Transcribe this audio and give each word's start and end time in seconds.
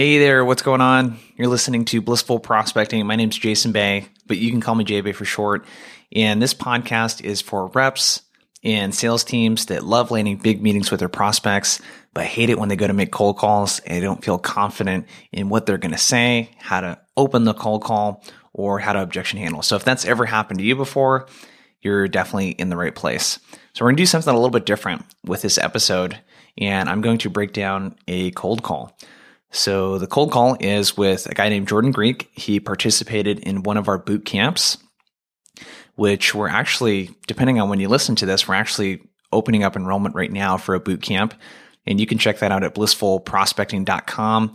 Hey 0.00 0.16
there, 0.16 0.46
what's 0.46 0.62
going 0.62 0.80
on? 0.80 1.18
You're 1.36 1.48
listening 1.48 1.84
to 1.84 2.00
Blissful 2.00 2.40
Prospecting. 2.40 3.04
My 3.04 3.16
name's 3.16 3.36
Jason 3.36 3.70
Bay, 3.70 4.06
but 4.26 4.38
you 4.38 4.50
can 4.50 4.62
call 4.62 4.74
me 4.74 4.82
JBay 4.82 5.14
for 5.14 5.26
short. 5.26 5.66
And 6.10 6.40
this 6.40 6.54
podcast 6.54 7.22
is 7.22 7.42
for 7.42 7.66
reps 7.66 8.22
and 8.64 8.94
sales 8.94 9.24
teams 9.24 9.66
that 9.66 9.84
love 9.84 10.10
landing 10.10 10.38
big 10.38 10.62
meetings 10.62 10.90
with 10.90 11.00
their 11.00 11.10
prospects, 11.10 11.82
but 12.14 12.24
hate 12.24 12.48
it 12.48 12.58
when 12.58 12.70
they 12.70 12.76
go 12.76 12.86
to 12.86 12.94
make 12.94 13.12
cold 13.12 13.36
calls 13.36 13.80
and 13.80 13.94
they 13.94 14.00
don't 14.00 14.24
feel 14.24 14.38
confident 14.38 15.06
in 15.32 15.50
what 15.50 15.66
they're 15.66 15.76
going 15.76 15.92
to 15.92 15.98
say, 15.98 16.48
how 16.56 16.80
to 16.80 16.98
open 17.18 17.44
the 17.44 17.52
cold 17.52 17.84
call, 17.84 18.24
or 18.54 18.78
how 18.78 18.94
to 18.94 19.02
objection 19.02 19.38
handle. 19.38 19.60
So 19.60 19.76
if 19.76 19.84
that's 19.84 20.06
ever 20.06 20.24
happened 20.24 20.60
to 20.60 20.64
you 20.64 20.76
before, 20.76 21.26
you're 21.82 22.08
definitely 22.08 22.52
in 22.52 22.70
the 22.70 22.76
right 22.78 22.94
place. 22.94 23.38
So 23.74 23.84
we're 23.84 23.90
going 23.90 23.96
to 23.98 24.02
do 24.04 24.06
something 24.06 24.32
a 24.32 24.34
little 24.34 24.48
bit 24.48 24.64
different 24.64 25.04
with 25.26 25.42
this 25.42 25.58
episode, 25.58 26.18
and 26.56 26.88
I'm 26.88 27.02
going 27.02 27.18
to 27.18 27.28
break 27.28 27.52
down 27.52 27.96
a 28.08 28.30
cold 28.30 28.62
call. 28.62 28.96
So 29.50 29.98
the 29.98 30.06
cold 30.06 30.30
call 30.30 30.56
is 30.60 30.96
with 30.96 31.26
a 31.26 31.34
guy 31.34 31.48
named 31.48 31.68
Jordan 31.68 31.90
Greek. 31.90 32.30
He 32.32 32.60
participated 32.60 33.40
in 33.40 33.62
one 33.62 33.76
of 33.76 33.88
our 33.88 33.98
boot 33.98 34.24
camps, 34.24 34.78
which 35.96 36.34
we're 36.34 36.48
actually, 36.48 37.10
depending 37.26 37.60
on 37.60 37.68
when 37.68 37.80
you 37.80 37.88
listen 37.88 38.14
to 38.16 38.26
this, 38.26 38.46
we're 38.46 38.54
actually 38.54 39.02
opening 39.32 39.64
up 39.64 39.76
enrollment 39.76 40.14
right 40.14 40.30
now 40.30 40.56
for 40.56 40.74
a 40.74 40.80
boot 40.80 41.02
camp. 41.02 41.34
And 41.86 41.98
you 41.98 42.06
can 42.06 42.18
check 42.18 42.38
that 42.38 42.52
out 42.52 42.62
at 42.62 42.74
blissfulprospecting.com 42.74 44.52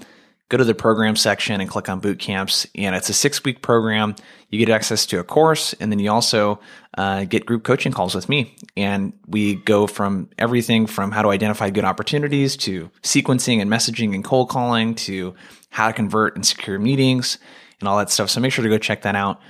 go 0.49 0.57
to 0.57 0.63
the 0.63 0.75
program 0.75 1.15
section 1.15 1.59
and 1.59 1.69
click 1.69 1.89
on 1.89 1.99
boot 1.99 2.19
camps. 2.19 2.67
And 2.75 2.95
it's 2.95 3.09
a 3.09 3.13
six 3.13 3.43
week 3.43 3.61
program. 3.61 4.15
You 4.49 4.59
get 4.59 4.69
access 4.73 5.05
to 5.07 5.19
a 5.19 5.23
course, 5.23 5.73
and 5.73 5.91
then 5.91 5.99
you 5.99 6.11
also 6.11 6.59
uh, 6.97 7.25
get 7.25 7.45
group 7.45 7.63
coaching 7.63 7.91
calls 7.91 8.13
with 8.13 8.29
me. 8.29 8.55
And 8.77 9.13
we 9.27 9.55
go 9.55 9.87
from 9.87 10.29
everything 10.37 10.85
from 10.87 11.11
how 11.11 11.23
to 11.23 11.29
identify 11.29 11.69
good 11.69 11.83
opportunities 11.83 12.55
to 12.57 12.89
sequencing 13.01 13.59
and 13.59 13.69
messaging 13.69 14.13
and 14.13 14.23
cold 14.23 14.49
calling 14.49 14.95
to 14.95 15.33
how 15.69 15.87
to 15.87 15.93
convert 15.93 16.35
and 16.35 16.45
secure 16.45 16.79
meetings 16.79 17.37
and 17.79 17.89
all 17.89 17.97
that 17.97 18.09
stuff. 18.09 18.29
So 18.29 18.39
make 18.39 18.53
sure 18.53 18.63
to 18.63 18.69
go 18.69 18.77
check 18.77 19.01
that 19.01 19.15
out. 19.15 19.41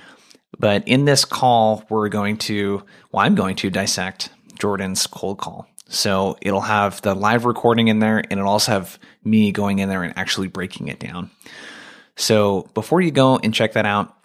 But 0.58 0.88
in 0.88 1.04
this 1.04 1.24
call, 1.24 1.84
we're 1.90 2.08
going 2.08 2.38
to, 2.38 2.82
well, 3.12 3.24
I'm 3.24 3.34
going 3.34 3.56
to 3.56 3.70
dissect 3.70 4.30
Jordan's 4.58 5.06
cold 5.06 5.38
call. 5.38 5.68
So 5.88 6.36
it'll 6.40 6.60
have 6.60 7.00
the 7.02 7.14
live 7.14 7.44
recording 7.44 7.88
in 7.88 8.00
there 8.00 8.18
and 8.18 8.32
it'll 8.32 8.48
also 8.48 8.72
have 8.72 8.98
me 9.24 9.52
going 9.52 9.78
in 9.78 9.88
there 9.88 10.02
and 10.02 10.16
actually 10.16 10.48
breaking 10.48 10.88
it 10.88 10.98
down. 10.98 11.30
So 12.16 12.68
before 12.74 13.00
you 13.00 13.10
go 13.10 13.38
and 13.38 13.54
check 13.54 13.74
that 13.74 13.86
out, 13.86 14.16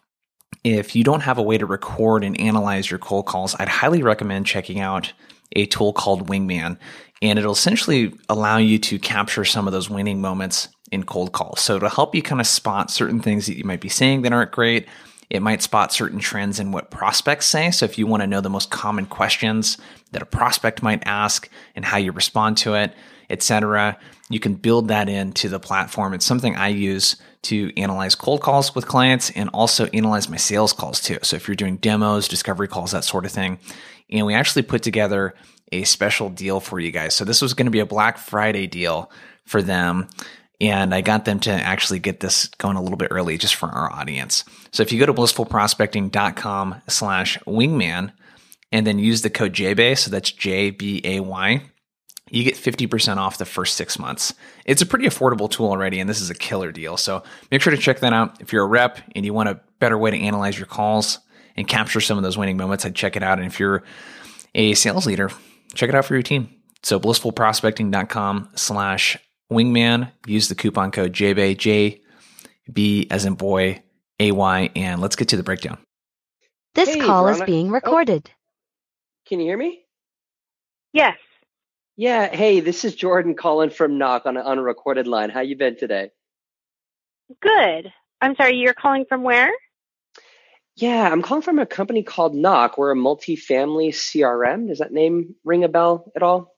if 0.64 0.96
you 0.96 1.04
don't 1.04 1.22
have 1.22 1.38
a 1.38 1.44
way 1.44 1.58
to 1.58 1.66
record 1.66 2.24
and 2.24 2.40
analyze 2.40 2.90
your 2.90 3.00
cold 3.00 3.26
calls, 3.26 3.56
I'd 3.60 3.68
highly 3.68 4.04
recommend 4.04 4.46
checking 4.46 4.80
out 4.80 5.14
a 5.56 5.66
tool 5.66 5.94
called 5.94 6.30
Wingman. 6.30 6.78
And 7.22 7.38
it'll 7.38 7.54
essentially 7.54 8.14
allow 8.30 8.58
you 8.58 8.80
to 8.80 8.98
capture 8.98 9.46
some 9.46 9.68
of 9.68 9.74
those 9.74 9.90
winning 9.90 10.22
moments 10.22 10.70
in 10.92 11.04
cold 11.04 11.32
calls. 11.32 11.62
So 11.62 11.76
it'll 11.76 11.90
help 11.90 12.16
you 12.16 12.22
kind 12.22 12.42
of 12.42 12.48
spot 12.48 12.90
certain 12.90 13.20
things 13.20 13.46
that 13.46 13.58
you 13.58 13.64
might 13.64 13.82
be 13.82 13.90
saying 13.90 14.24
that 14.24 14.34
aren't 14.34 14.52
great. 14.52 14.88
It 15.32 15.42
might 15.42 15.62
spot 15.62 15.94
certain 15.94 16.20
trends 16.20 16.60
in 16.60 16.74
what 16.74 16.92
prospects 16.92 17.46
say. 17.46 17.72
So 17.72 17.86
if 17.86 17.98
you 17.98 18.06
want 18.06 18.20
to 18.22 18.28
know 18.28 18.42
the 18.42 18.50
most 18.50 18.70
common 18.70 19.06
questions 19.06 19.78
that 20.12 20.22
a 20.22 20.26
prospect 20.26 20.84
might 20.84 21.04
ask 21.06 21.50
and 21.74 21.86
how 21.86 21.96
you 21.96 22.12
respond 22.12 22.58
to 22.58 22.74
it, 22.74 22.94
etc., 23.30 23.98
you 24.30 24.42
can 24.42 24.56
build 24.56 24.90
that 24.90 25.08
into 25.08 25.48
the 25.48 25.58
platform. 25.58 26.14
It's 26.14 26.26
something 26.26 26.58
I 26.58 26.68
use 26.68 27.16
to 27.44 27.72
analyze 27.80 28.14
cold 28.14 28.42
calls 28.42 28.76
with 28.76 28.88
clients 28.88 29.30
and 29.32 29.50
also 29.54 29.86
analyze 29.94 30.28
my 30.28 30.36
sales 30.36 30.74
calls 30.74 31.00
too. 31.00 31.20
So 31.22 31.38
if 31.38 31.48
you're 31.48 31.56
doing 31.56 31.78
demos, 31.78 32.28
discovery 32.28 32.68
calls, 32.68 32.92
that 32.92 33.06
sort 33.06 33.26
of 33.26 33.32
thing. 33.32 33.58
And 34.10 34.26
we 34.26 34.34
actually 34.34 34.64
put 34.64 34.84
together 34.84 35.34
a 35.72 35.86
special 35.86 36.30
deal 36.30 36.60
for 36.60 36.78
you 36.78 36.92
guys. 36.92 37.16
So 37.16 37.24
this 37.24 37.42
was 37.42 37.54
going 37.54 37.68
to 37.68 37.72
be 37.72 37.80
a 37.80 37.86
Black 37.86 38.18
Friday 38.18 38.68
deal 38.68 39.10
for 39.46 39.62
them 39.62 40.10
and 40.62 40.94
I 40.94 41.02
got 41.02 41.26
them 41.26 41.40
to 41.42 41.52
actually 41.52 41.98
get 41.98 42.20
this 42.20 42.46
going 42.60 42.78
a 42.78 42.82
little 42.82 42.98
bit 42.98 43.08
early 43.10 43.38
just 43.40 43.56
for 43.56 43.68
our 43.68 43.92
audience. 43.92 44.46
So 44.72 44.84
if 44.84 44.92
you 44.92 45.00
go 45.00 45.08
to 45.08 45.14
blissfulprospecting.com 45.14 46.84
slash 46.88 47.40
wingman 47.40 48.14
and 48.72 48.86
then 48.86 49.00
use 49.00 49.24
the 49.24 49.32
code 49.32 49.54
JBay, 49.54 49.98
so 49.98 50.12
that's 50.12 50.32
J-B-A-Y, 50.32 51.64
you 52.30 52.44
get 52.44 52.54
50% 52.54 53.18
off 53.18 53.40
the 53.40 53.46
first 53.46 53.76
six 53.76 53.98
months. 53.98 54.36
It's 54.64 54.84
a 54.84 54.86
pretty 54.86 55.06
affordable 55.06 55.50
tool 55.50 55.68
already, 55.68 56.00
and 56.00 56.08
this 56.08 56.22
is 56.22 56.30
a 56.30 56.36
killer 56.36 56.72
deal. 56.72 56.96
So 56.96 57.24
make 57.50 57.62
sure 57.62 57.72
to 57.72 57.82
check 57.82 58.00
that 58.02 58.14
out. 58.14 58.40
If 58.40 58.54
you're 58.54 58.64
a 58.64 58.68
rep 58.68 59.00
and 59.16 59.26
you 59.26 59.34
want 59.34 59.50
a 59.50 59.60
better 59.80 59.98
way 59.98 60.12
to 60.12 60.18
analyze 60.18 60.58
your 60.58 60.68
calls 60.68 61.20
and 61.58 61.68
capture 61.68 62.00
some 62.00 62.18
of 62.18 62.24
those 62.24 62.38
winning 62.38 62.56
moments, 62.56 62.86
I'd 62.86 62.96
check 62.96 63.16
it 63.16 63.24
out. 63.24 63.40
And 63.40 63.48
if 63.48 63.60
you're 63.60 63.84
a 64.54 64.76
sales 64.76 65.08
leader, 65.08 65.32
check 65.74 65.90
it 65.90 65.96
out 65.96 66.06
for 66.06 66.14
your 66.14 66.24
team. 66.24 66.50
So 66.84 67.00
blissfulprospecting.com 67.00 68.50
slash 68.56 69.18
Wingman. 69.52 70.12
Use 70.26 70.48
the 70.48 70.56
coupon 70.56 70.92
code 70.92 71.14
JBay, 71.14 71.58
J 71.58 72.02
B 72.72 73.08
as 73.12 73.26
in 73.26 73.36
boy, 73.36 73.84
A 74.20 74.32
Y, 74.32 74.70
and 74.76 75.02
let's 75.02 75.16
get 75.16 75.30
to 75.30 75.38
the 75.38 75.44
breakdown. 75.44 75.78
This 76.74 76.94
hey, 76.94 77.00
call 77.02 77.24
Veronica. 77.24 77.44
is 77.44 77.46
being 77.46 77.70
oh. 77.70 77.74
recorded. 77.74 78.30
Oh. 78.32 78.38
Can 79.28 79.40
you 79.40 79.46
hear 79.46 79.58
me? 79.58 79.84
Yes. 80.94 81.18
Yeah. 81.98 82.34
Hey, 82.34 82.62
this 82.62 82.86
is 82.86 82.96
Jordan 82.96 83.36
calling 83.36 83.70
from 83.70 83.98
Knock 83.98 84.26
on 84.26 84.38
a, 84.38 84.42
on 84.42 84.58
a 84.58 84.64
recorded 84.64 85.08
line. 85.08 85.30
How 85.30 85.42
you 85.42 85.58
been 85.58 85.78
today? 85.78 86.12
Good. 87.42 87.92
I'm 88.22 88.36
sorry. 88.36 88.56
You're 88.56 88.74
calling 88.74 89.06
from 89.08 89.24
where? 89.24 89.52
Yeah, 90.78 91.10
I'm 91.12 91.22
calling 91.22 91.44
from 91.44 91.60
a 91.60 91.66
company 91.66 92.02
called 92.02 92.34
Knock. 92.34 92.78
We're 92.78 92.92
a 92.92 92.96
multifamily 92.96 93.90
CRM. 93.90 94.70
Does 94.70 94.80
that 94.80 94.94
name 94.94 95.36
ring 95.44 95.64
a 95.64 95.68
bell 95.68 96.12
at 96.16 96.24
all? 96.24 96.56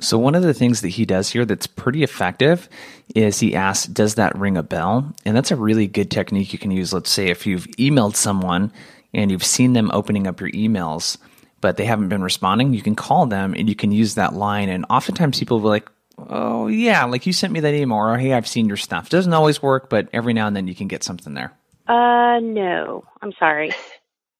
So 0.00 0.16
one 0.16 0.36
of 0.36 0.42
the 0.42 0.54
things 0.54 0.80
that 0.82 0.90
he 0.90 1.04
does 1.04 1.30
here 1.30 1.44
that's 1.44 1.66
pretty 1.66 2.04
effective 2.04 2.68
is 3.14 3.40
he 3.40 3.56
asks, 3.56 3.86
"Does 3.86 4.14
that 4.14 4.38
ring 4.38 4.56
a 4.56 4.62
bell?" 4.62 5.12
And 5.24 5.36
that's 5.36 5.50
a 5.50 5.56
really 5.56 5.88
good 5.88 6.10
technique 6.10 6.52
you 6.52 6.58
can 6.58 6.70
use. 6.70 6.92
Let's 6.92 7.10
say 7.10 7.28
if 7.28 7.46
you've 7.46 7.66
emailed 7.78 8.14
someone 8.14 8.72
and 9.12 9.30
you've 9.30 9.44
seen 9.44 9.72
them 9.72 9.90
opening 9.92 10.26
up 10.26 10.40
your 10.40 10.50
emails, 10.50 11.16
but 11.60 11.76
they 11.76 11.84
haven't 11.84 12.10
been 12.10 12.22
responding, 12.22 12.74
you 12.74 12.82
can 12.82 12.94
call 12.94 13.26
them 13.26 13.54
and 13.54 13.68
you 13.68 13.74
can 13.74 13.90
use 13.90 14.14
that 14.14 14.34
line. 14.34 14.68
And 14.68 14.86
oftentimes 14.88 15.38
people 15.38 15.58
will 15.58 15.64
be 15.64 15.70
like, 15.70 15.90
"Oh 16.18 16.68
yeah, 16.68 17.04
like 17.04 17.26
you 17.26 17.32
sent 17.32 17.52
me 17.52 17.58
that 17.60 17.74
email," 17.74 17.98
or 17.98 18.18
"Hey, 18.18 18.34
I've 18.34 18.46
seen 18.46 18.68
your 18.68 18.76
stuff." 18.76 19.08
Doesn't 19.08 19.34
always 19.34 19.60
work, 19.60 19.90
but 19.90 20.08
every 20.12 20.32
now 20.32 20.46
and 20.46 20.54
then 20.54 20.68
you 20.68 20.76
can 20.76 20.86
get 20.86 21.02
something 21.02 21.34
there. 21.34 21.52
Uh, 21.88 22.38
no, 22.40 23.04
I'm 23.20 23.32
sorry. 23.32 23.72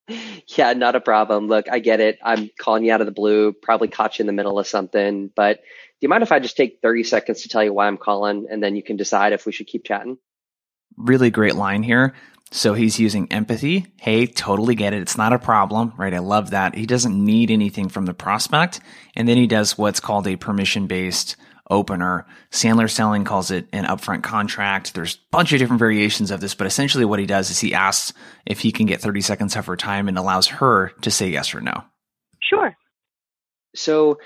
yeah, 0.56 0.72
not 0.72 0.96
a 0.96 1.00
problem. 1.00 1.48
Look, 1.48 1.70
I 1.70 1.78
get 1.78 2.00
it. 2.00 2.18
I'm 2.22 2.50
calling 2.58 2.84
you 2.84 2.92
out 2.92 3.00
of 3.00 3.06
the 3.06 3.12
blue, 3.12 3.52
probably 3.52 3.88
caught 3.88 4.18
you 4.18 4.22
in 4.22 4.26
the 4.26 4.32
middle 4.32 4.58
of 4.58 4.66
something, 4.66 5.30
but 5.34 5.56
do 5.56 6.04
you 6.04 6.08
mind 6.08 6.22
if 6.22 6.30
I 6.30 6.38
just 6.38 6.56
take 6.56 6.78
30 6.80 7.02
seconds 7.02 7.42
to 7.42 7.48
tell 7.48 7.64
you 7.64 7.72
why 7.72 7.88
I'm 7.88 7.96
calling 7.96 8.46
and 8.50 8.62
then 8.62 8.76
you 8.76 8.84
can 8.84 8.96
decide 8.96 9.32
if 9.32 9.46
we 9.46 9.52
should 9.52 9.66
keep 9.66 9.84
chatting? 9.84 10.18
Really 10.96 11.30
great 11.30 11.56
line 11.56 11.82
here. 11.82 12.14
So 12.50 12.72
he's 12.72 13.00
using 13.00 13.30
empathy. 13.32 13.86
Hey, 14.00 14.26
totally 14.26 14.74
get 14.74 14.94
it. 14.94 15.02
It's 15.02 15.18
not 15.18 15.32
a 15.32 15.38
problem, 15.38 15.92
right? 15.96 16.14
I 16.14 16.20
love 16.20 16.50
that. 16.50 16.74
He 16.74 16.86
doesn't 16.86 17.22
need 17.22 17.50
anything 17.50 17.88
from 17.88 18.06
the 18.06 18.14
prospect. 18.14 18.80
And 19.16 19.28
then 19.28 19.36
he 19.36 19.46
does 19.46 19.76
what's 19.76 20.00
called 20.00 20.26
a 20.26 20.36
permission 20.36 20.86
based 20.86 21.36
opener. 21.70 22.26
Sandler 22.50 22.90
Selling 22.90 23.24
calls 23.24 23.50
it 23.50 23.66
an 23.72 23.84
upfront 23.84 24.22
contract. 24.22 24.94
There's 24.94 25.14
a 25.14 25.18
bunch 25.30 25.52
of 25.52 25.58
different 25.58 25.80
variations 25.80 26.30
of 26.30 26.40
this, 26.40 26.54
but 26.54 26.66
essentially 26.66 27.04
what 27.04 27.18
he 27.18 27.26
does 27.26 27.50
is 27.50 27.60
he 27.60 27.74
asks 27.74 28.12
if 28.46 28.60
he 28.60 28.72
can 28.72 28.86
get 28.86 29.00
30 29.00 29.20
seconds 29.20 29.56
of 29.56 29.66
her 29.66 29.76
time 29.76 30.08
and 30.08 30.18
allows 30.18 30.46
her 30.46 30.92
to 31.02 31.10
say 31.10 31.28
yes 31.28 31.54
or 31.54 31.60
no. 31.60 31.84
Sure. 32.40 32.76
So 33.74 34.18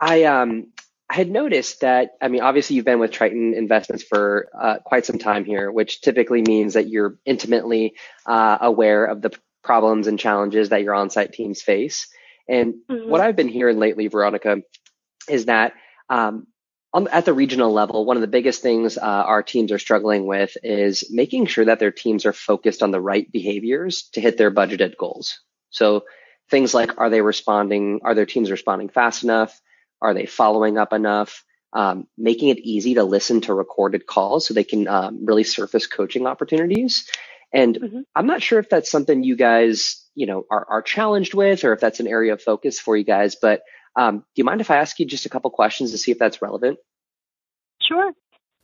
I 0.00 0.24
um 0.24 0.72
I 1.10 1.14
had 1.14 1.30
noticed 1.30 1.80
that 1.80 2.10
I 2.20 2.28
mean 2.28 2.42
obviously 2.42 2.76
you've 2.76 2.84
been 2.84 2.98
with 2.98 3.12
Triton 3.12 3.54
Investments 3.54 4.04
for 4.04 4.48
uh, 4.58 4.78
quite 4.84 5.06
some 5.06 5.18
time 5.18 5.44
here, 5.44 5.70
which 5.70 6.00
typically 6.00 6.42
means 6.42 6.74
that 6.74 6.88
you're 6.88 7.18
intimately 7.24 7.94
uh, 8.26 8.58
aware 8.60 9.04
of 9.04 9.22
the 9.22 9.30
problems 9.62 10.06
and 10.06 10.18
challenges 10.18 10.68
that 10.68 10.82
your 10.82 10.94
on-site 10.94 11.32
teams 11.32 11.62
face. 11.62 12.08
And 12.48 12.74
mm-hmm. 12.90 13.10
what 13.10 13.20
I've 13.20 13.36
been 13.36 13.48
hearing 13.48 13.78
lately, 13.78 14.08
Veronica, 14.08 14.58
is 15.28 15.46
that 15.46 15.74
um, 16.08 16.46
on, 16.92 17.08
at 17.08 17.24
the 17.24 17.34
regional 17.34 17.72
level, 17.72 18.04
one 18.04 18.16
of 18.16 18.22
the 18.22 18.26
biggest 18.26 18.62
things 18.62 18.96
uh, 18.96 19.02
our 19.02 19.42
teams 19.42 19.72
are 19.72 19.78
struggling 19.78 20.26
with 20.26 20.56
is 20.62 21.04
making 21.10 21.46
sure 21.46 21.66
that 21.66 21.78
their 21.78 21.90
teams 21.90 22.24
are 22.24 22.32
focused 22.32 22.82
on 22.82 22.90
the 22.90 23.00
right 23.00 23.30
behaviors 23.30 24.08
to 24.12 24.20
hit 24.20 24.38
their 24.38 24.50
budgeted 24.50 24.96
goals. 24.96 25.40
So 25.70 26.04
things 26.50 26.72
like, 26.72 26.98
are 26.98 27.10
they 27.10 27.20
responding? 27.20 28.00
Are 28.04 28.14
their 28.14 28.26
teams 28.26 28.50
responding 28.50 28.88
fast 28.88 29.22
enough? 29.22 29.60
Are 30.00 30.14
they 30.14 30.26
following 30.26 30.78
up 30.78 30.92
enough? 30.92 31.44
Um, 31.74 32.06
making 32.16 32.48
it 32.48 32.60
easy 32.60 32.94
to 32.94 33.04
listen 33.04 33.42
to 33.42 33.52
recorded 33.52 34.06
calls 34.06 34.46
so 34.46 34.54
they 34.54 34.64
can 34.64 34.88
um, 34.88 35.26
really 35.26 35.44
surface 35.44 35.86
coaching 35.86 36.26
opportunities. 36.26 37.06
And 37.52 37.78
mm-hmm. 37.78 38.00
I'm 38.14 38.26
not 38.26 38.42
sure 38.42 38.58
if 38.58 38.70
that's 38.70 38.90
something 38.90 39.22
you 39.22 39.36
guys, 39.36 40.02
you 40.14 40.26
know, 40.26 40.44
are, 40.50 40.66
are 40.70 40.82
challenged 40.82 41.34
with, 41.34 41.64
or 41.64 41.74
if 41.74 41.80
that's 41.80 42.00
an 42.00 42.06
area 42.06 42.32
of 42.32 42.42
focus 42.42 42.80
for 42.80 42.96
you 42.96 43.04
guys. 43.04 43.36
But 43.40 43.60
um, 43.96 44.18
do 44.18 44.24
you 44.36 44.44
mind 44.44 44.60
if 44.60 44.70
I 44.70 44.76
ask 44.76 44.98
you 44.98 45.06
just 45.06 45.26
a 45.26 45.28
couple 45.28 45.50
questions 45.50 45.90
to 45.92 45.98
see 45.98 46.10
if 46.10 46.18
that's 46.18 46.42
relevant? 46.42 46.78
Sure. 47.80 48.12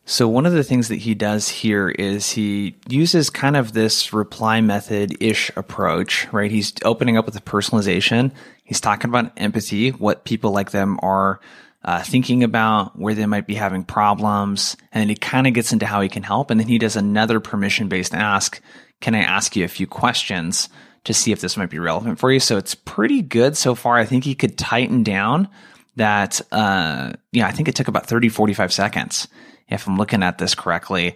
So, 0.06 0.28
one 0.28 0.44
of 0.44 0.52
the 0.52 0.64
things 0.64 0.88
that 0.88 0.96
he 0.96 1.14
does 1.14 1.48
here 1.48 1.88
is 1.88 2.30
he 2.30 2.76
uses 2.88 3.30
kind 3.30 3.56
of 3.56 3.72
this 3.72 4.12
reply 4.12 4.60
method 4.60 5.16
ish 5.22 5.50
approach, 5.56 6.30
right? 6.30 6.50
He's 6.50 6.74
opening 6.84 7.16
up 7.16 7.24
with 7.24 7.34
the 7.34 7.40
personalization. 7.40 8.30
He's 8.64 8.82
talking 8.82 9.08
about 9.08 9.32
empathy, 9.38 9.90
what 9.90 10.24
people 10.24 10.50
like 10.50 10.72
them 10.72 10.98
are 11.02 11.40
uh, 11.84 12.02
thinking 12.02 12.42
about 12.42 12.98
where 12.98 13.14
they 13.14 13.24
might 13.24 13.46
be 13.46 13.54
having 13.54 13.82
problems. 13.82 14.76
And 14.92 15.00
then 15.00 15.08
he 15.08 15.14
kind 15.14 15.46
of 15.46 15.54
gets 15.54 15.72
into 15.72 15.86
how 15.86 16.02
he 16.02 16.08
can 16.10 16.22
help. 16.22 16.50
And 16.50 16.60
then 16.60 16.68
he 16.68 16.78
does 16.78 16.96
another 16.96 17.40
permission 17.40 17.88
based 17.88 18.14
ask. 18.14 18.60
Can 19.00 19.14
I 19.14 19.20
ask 19.20 19.56
you 19.56 19.64
a 19.64 19.68
few 19.68 19.86
questions 19.86 20.68
to 21.04 21.14
see 21.14 21.32
if 21.32 21.40
this 21.40 21.56
might 21.56 21.70
be 21.70 21.78
relevant 21.78 22.18
for 22.18 22.32
you? 22.32 22.40
So 22.40 22.56
it's 22.56 22.74
pretty 22.74 23.22
good 23.22 23.56
so 23.56 23.74
far. 23.74 23.96
I 23.96 24.04
think 24.04 24.24
he 24.24 24.34
could 24.34 24.58
tighten 24.58 25.02
down 25.02 25.48
that, 25.96 26.40
uh, 26.52 27.12
yeah, 27.32 27.46
I 27.46 27.52
think 27.52 27.68
it 27.68 27.74
took 27.74 27.88
about 27.88 28.06
30, 28.06 28.28
45 28.28 28.72
seconds 28.72 29.28
if 29.68 29.86
I'm 29.86 29.96
looking 29.96 30.22
at 30.22 30.38
this 30.38 30.54
correctly. 30.54 31.14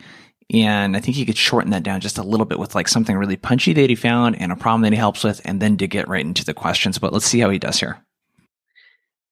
And 0.50 0.96
I 0.96 1.00
think 1.00 1.16
he 1.16 1.26
could 1.26 1.36
shorten 1.36 1.70
that 1.70 1.82
down 1.82 2.00
just 2.00 2.16
a 2.16 2.22
little 2.22 2.46
bit 2.46 2.58
with 2.58 2.74
like 2.74 2.88
something 2.88 3.16
really 3.16 3.36
punchy 3.36 3.74
that 3.74 3.90
he 3.90 3.96
found 3.96 4.40
and 4.40 4.50
a 4.50 4.56
problem 4.56 4.82
that 4.82 4.92
he 4.92 4.98
helps 4.98 5.22
with, 5.22 5.42
and 5.44 5.60
then 5.60 5.76
to 5.76 5.86
get 5.86 6.08
right 6.08 6.24
into 6.24 6.44
the 6.44 6.54
questions. 6.54 6.98
But 6.98 7.12
let's 7.12 7.26
see 7.26 7.40
how 7.40 7.50
he 7.50 7.58
does 7.58 7.78
here. 7.78 8.02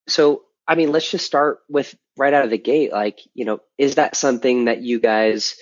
So 0.09 0.43
I 0.69 0.75
mean, 0.75 0.93
let's 0.93 1.11
just 1.11 1.25
start 1.25 1.61
with 1.69 1.95
right 2.17 2.35
out 2.35 2.45
of 2.45 2.51
the 2.51 2.59
gate. 2.59 2.93
Like, 2.93 3.21
you 3.35 3.45
know, 3.45 3.61
is 3.79 3.95
that 3.97 4.17
something 4.17 4.65
that 4.65 4.83
you 4.83 4.99
guys 4.99 5.57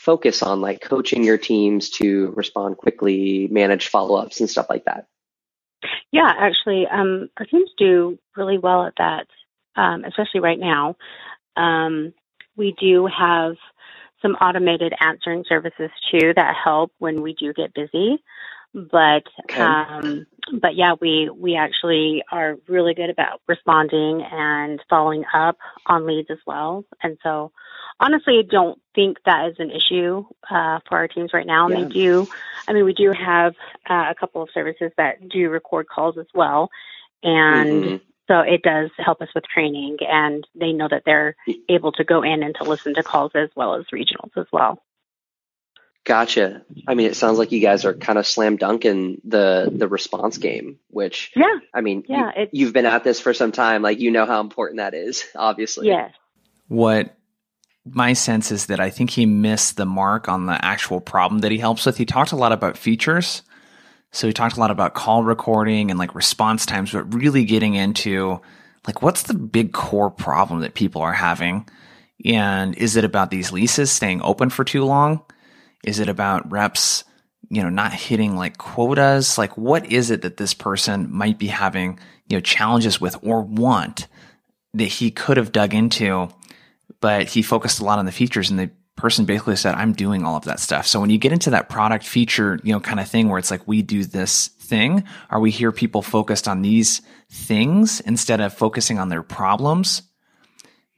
focus 0.00 0.42
on, 0.42 0.60
like 0.60 0.80
coaching 0.80 1.22
your 1.22 1.38
teams 1.38 1.90
to 1.90 2.32
respond 2.34 2.78
quickly, 2.78 3.48
manage 3.50 3.88
follow 3.88 4.16
ups, 4.16 4.40
and 4.40 4.48
stuff 4.48 4.66
like 4.70 4.84
that? 4.86 5.06
Yeah, 6.10 6.32
actually, 6.38 6.86
um, 6.86 7.28
our 7.36 7.44
teams 7.44 7.70
do 7.76 8.18
really 8.36 8.58
well 8.58 8.84
at 8.86 8.94
that, 8.98 9.26
um, 9.76 10.04
especially 10.04 10.40
right 10.40 10.58
now. 10.58 10.96
Um, 11.56 12.14
we 12.56 12.74
do 12.80 13.06
have 13.06 13.56
some 14.22 14.32
automated 14.36 14.92
answering 15.00 15.44
services 15.48 15.90
too 16.10 16.32
that 16.34 16.54
help 16.62 16.92
when 16.98 17.22
we 17.22 17.34
do 17.34 17.52
get 17.52 17.74
busy. 17.74 18.22
But 18.72 19.24
okay. 19.44 19.60
um, 19.60 20.26
but 20.60 20.76
yeah, 20.76 20.94
we 21.00 21.28
we 21.28 21.56
actually 21.56 22.22
are 22.30 22.56
really 22.68 22.94
good 22.94 23.10
about 23.10 23.40
responding 23.48 24.22
and 24.22 24.80
following 24.88 25.24
up 25.34 25.58
on 25.86 26.06
leads 26.06 26.30
as 26.30 26.38
well. 26.46 26.84
And 27.02 27.18
so, 27.22 27.50
honestly, 28.00 28.38
I 28.38 28.42
don't 28.42 28.80
think 28.94 29.18
that 29.26 29.50
is 29.50 29.56
an 29.58 29.70
issue 29.70 30.24
uh, 30.50 30.80
for 30.88 30.98
our 30.98 31.06
teams 31.06 31.32
right 31.32 31.46
now. 31.46 31.66
And 31.66 31.78
yeah. 31.78 31.84
they 31.84 31.92
do, 31.92 32.28
I 32.66 32.72
mean, 32.72 32.84
we 32.84 32.94
do 32.94 33.12
have 33.12 33.54
uh, 33.88 34.06
a 34.10 34.14
couple 34.18 34.42
of 34.42 34.48
services 34.52 34.90
that 34.96 35.28
do 35.28 35.48
record 35.50 35.86
calls 35.88 36.18
as 36.18 36.26
well, 36.34 36.70
and. 37.22 37.84
Mm-hmm. 37.84 37.96
So 38.28 38.38
it 38.42 38.62
does 38.62 38.90
help 38.96 39.20
us 39.22 39.28
with 39.34 39.42
training, 39.52 39.96
and 40.08 40.46
they 40.54 40.70
know 40.70 40.86
that 40.88 41.02
they're 41.04 41.34
able 41.68 41.90
to 41.90 42.04
go 42.04 42.22
in 42.22 42.44
and 42.44 42.54
to 42.60 42.62
listen 42.62 42.94
to 42.94 43.02
calls 43.02 43.32
as 43.34 43.48
well 43.56 43.74
as 43.74 43.86
regionals 43.92 44.30
as 44.36 44.46
well. 44.52 44.80
Gotcha. 46.04 46.62
I 46.88 46.94
mean, 46.94 47.08
it 47.08 47.16
sounds 47.16 47.38
like 47.38 47.52
you 47.52 47.60
guys 47.60 47.84
are 47.84 47.92
kind 47.92 48.18
of 48.18 48.26
slam 48.26 48.56
dunking 48.56 49.20
the 49.24 49.70
the 49.70 49.86
response 49.86 50.38
game, 50.38 50.78
which 50.88 51.32
yeah, 51.36 51.58
I 51.74 51.82
mean, 51.82 52.04
yeah, 52.08 52.46
you, 52.52 52.66
have 52.66 52.72
been 52.72 52.86
at 52.86 53.04
this 53.04 53.20
for 53.20 53.34
some 53.34 53.52
time, 53.52 53.82
like 53.82 53.98
you 53.98 54.10
know 54.10 54.26
how 54.26 54.40
important 54.40 54.78
that 54.78 54.94
is, 54.94 55.24
obviously. 55.34 55.88
Yes. 55.88 56.14
What 56.68 57.14
my 57.84 58.12
sense 58.12 58.52
is 58.52 58.66
that 58.66 58.80
I 58.80 58.90
think 58.90 59.10
he 59.10 59.26
missed 59.26 59.76
the 59.76 59.86
mark 59.86 60.28
on 60.28 60.46
the 60.46 60.62
actual 60.64 61.00
problem 61.00 61.40
that 61.40 61.52
he 61.52 61.58
helps 61.58 61.86
with. 61.86 61.96
He 61.96 62.04
talked 62.04 62.32
a 62.32 62.36
lot 62.36 62.52
about 62.52 62.76
features, 62.76 63.42
so 64.12 64.26
he 64.26 64.32
talked 64.32 64.56
a 64.56 64.60
lot 64.60 64.70
about 64.70 64.94
call 64.94 65.22
recording 65.22 65.90
and 65.90 65.98
like 65.98 66.14
response 66.14 66.66
times, 66.66 66.92
but 66.92 67.14
really 67.14 67.44
getting 67.44 67.74
into 67.74 68.40
like 68.86 69.02
what's 69.02 69.24
the 69.24 69.34
big 69.34 69.72
core 69.72 70.10
problem 70.10 70.60
that 70.60 70.74
people 70.74 71.02
are 71.02 71.12
having, 71.12 71.68
and 72.24 72.74
is 72.76 72.96
it 72.96 73.04
about 73.04 73.30
these 73.30 73.52
leases 73.52 73.90
staying 73.90 74.20
open 74.22 74.50
for 74.50 74.64
too 74.64 74.84
long? 74.84 75.22
Is 75.82 76.00
it 76.00 76.08
about 76.08 76.50
reps, 76.50 77.04
you 77.48 77.62
know, 77.62 77.70
not 77.70 77.94
hitting 77.94 78.36
like 78.36 78.58
quotas? 78.58 79.38
Like 79.38 79.56
what 79.56 79.90
is 79.90 80.10
it 80.10 80.22
that 80.22 80.36
this 80.36 80.52
person 80.52 81.08
might 81.10 81.38
be 81.38 81.46
having, 81.46 81.98
you 82.28 82.36
know, 82.36 82.42
challenges 82.42 83.00
with 83.00 83.16
or 83.22 83.40
want 83.42 84.06
that 84.74 84.84
he 84.84 85.10
could 85.10 85.36
have 85.36 85.52
dug 85.52 85.74
into, 85.74 86.28
but 87.00 87.28
he 87.28 87.42
focused 87.42 87.80
a 87.80 87.84
lot 87.84 87.98
on 87.98 88.06
the 88.06 88.12
features 88.12 88.50
and 88.50 88.58
the 88.58 88.70
person 88.96 89.24
basically 89.24 89.56
said, 89.56 89.74
I'm 89.74 89.92
doing 89.92 90.24
all 90.24 90.36
of 90.36 90.44
that 90.44 90.60
stuff. 90.60 90.86
So 90.86 91.00
when 91.00 91.10
you 91.10 91.18
get 91.18 91.32
into 91.32 91.50
that 91.50 91.68
product 91.68 92.04
feature, 92.04 92.60
you 92.62 92.72
know, 92.72 92.80
kind 92.80 93.00
of 93.00 93.08
thing 93.08 93.28
where 93.28 93.38
it's 93.38 93.50
like, 93.50 93.66
we 93.66 93.82
do 93.82 94.04
this 94.04 94.48
thing, 94.48 95.04
are 95.30 95.40
we 95.40 95.50
here 95.50 95.72
people 95.72 96.02
focused 96.02 96.46
on 96.46 96.62
these 96.62 97.00
things 97.30 98.00
instead 98.00 98.40
of 98.40 98.52
focusing 98.52 98.98
on 98.98 99.08
their 99.08 99.22
problems? 99.22 100.02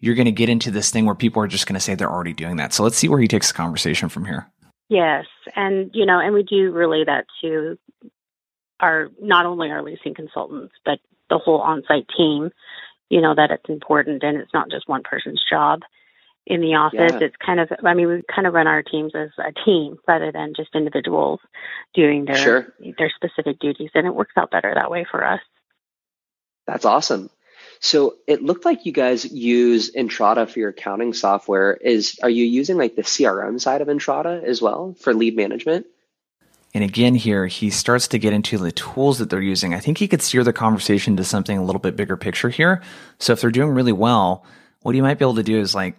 You're 0.01 0.17
going 0.17 0.27
to 0.27 0.33
get 0.33 0.49
into 0.49 0.73
this 0.73 0.91
thing 0.91 1.07
where 1.07 1.15
people 1.15 1.41
are 1.43 1.47
just 1.47 1.67
going 1.67 1.75
to 1.75 1.81
say 1.81 1.95
they're 1.95 2.11
already 2.11 2.33
doing 2.33 2.57
that. 2.57 2.73
So 2.73 2.83
let's 2.83 2.97
see 2.97 3.09
where 3.09 3.21
he 3.21 3.29
takes 3.29 3.49
the 3.49 3.55
conversation 3.55 4.09
from 4.09 4.25
here. 4.25 4.51
Yes, 4.89 5.27
and 5.55 5.91
you 5.95 6.05
know, 6.05 6.19
and 6.19 6.35
we 6.35 6.43
do 6.43 6.73
relay 6.73 7.05
that 7.05 7.25
to 7.41 7.79
our 8.81 9.11
not 9.23 9.47
only 9.47 9.71
our 9.71 9.83
leasing 9.83 10.13
consultants, 10.13 10.75
but 10.85 10.99
the 11.31 11.39
whole 11.39 11.61
on-site 11.61 12.07
team. 12.15 12.51
You 13.13 13.21
know 13.21 13.35
that 13.35 13.51
it's 13.51 13.69
important, 13.69 14.23
and 14.23 14.39
it's 14.39 14.55
not 14.55 14.71
just 14.71 14.89
one 14.89 15.03
person's 15.03 15.45
job 15.51 15.83
in 16.47 16.63
the 16.63 16.77
office. 16.77 17.13
Yeah. 17.13 17.27
It's 17.27 17.37
kind 17.37 17.61
of, 17.61 17.71
I 17.85 17.93
mean, 17.93 18.09
we 18.09 18.23
kind 18.35 18.47
of 18.47 18.55
run 18.55 18.67
our 18.67 18.83
teams 18.83 19.13
as 19.15 19.29
a 19.39 19.53
team 19.67 19.99
rather 20.09 20.33
than 20.33 20.55
just 20.57 20.75
individuals 20.75 21.39
doing 21.93 22.25
their 22.25 22.37
sure. 22.37 22.75
their 22.97 23.13
specific 23.15 23.59
duties, 23.59 23.91
and 23.95 24.07
it 24.07 24.15
works 24.15 24.33
out 24.39 24.51
better 24.51 24.73
that 24.75 24.91
way 24.91 25.05
for 25.11 25.23
us. 25.23 25.41
That's 26.67 26.87
awesome. 26.87 27.29
So 27.81 28.15
it 28.27 28.43
looked 28.43 28.65
like 28.65 28.87
you 28.87 28.93
guys 28.93 29.31
use 29.31 29.91
Entrata 29.93 30.49
for 30.49 30.59
your 30.61 30.71
accounting 30.71 31.13
software. 31.13 31.75
Is 31.75 32.19
are 32.23 32.31
you 32.31 32.47
using 32.47 32.79
like 32.79 32.97
the 32.97 33.03
CRM 33.03 33.61
side 33.61 33.83
of 33.83 33.89
Entrata 33.89 34.43
as 34.43 34.63
well 34.63 34.97
for 34.99 35.13
lead 35.13 35.37
management? 35.37 35.85
And 36.75 36.83
again, 36.83 37.15
here 37.15 37.47
he 37.47 37.69
starts 37.71 38.09
to 38.09 38.19
get 38.19 38.33
into 38.33 38.57
the 38.57 38.73
tools 38.73 39.19
that 39.19 39.29
they're 39.29 39.43
using. 39.43 39.75
I 39.75 39.81
think 39.81 39.99
he 39.99 40.09
could 40.09 40.23
steer 40.23 40.43
the 40.43 40.53
conversation 40.53 41.17
to 41.19 41.25
something 41.25 41.57
a 41.57 41.65
little 41.65 41.81
bit 41.81 41.97
bigger 41.97 42.17
picture 42.17 42.49
here. 42.49 42.83
So 43.19 43.35
if 43.35 43.41
they're 43.41 43.51
doing 43.51 43.71
really 43.71 43.93
well, 43.93 44.47
what 44.81 44.95
you 44.95 45.03
might 45.03 45.19
be 45.19 45.25
able 45.25 45.35
to 45.35 45.43
do 45.43 45.59
is 45.59 45.75
like, 45.75 45.97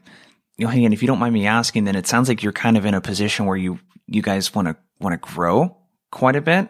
you 0.58 0.66
know, 0.66 0.72
hey, 0.72 0.84
and 0.84 0.94
if 0.94 1.02
you 1.02 1.08
don't 1.08 1.20
mind 1.20 1.34
me 1.34 1.48
asking, 1.48 1.84
then 1.84 1.96
it 1.96 2.08
sounds 2.08 2.28
like 2.28 2.44
you're 2.44 2.52
kind 2.52 2.78
of 2.78 2.86
in 2.86 2.94
a 2.94 3.02
position 3.02 3.46
where 3.46 3.58
you 3.58 3.80
you 4.08 4.22
guys 4.22 4.54
want 4.54 4.68
to 4.68 4.76
want 5.00 5.14
to 5.14 5.34
grow 5.34 5.78
quite 6.12 6.36
a 6.36 6.42
bit. 6.42 6.70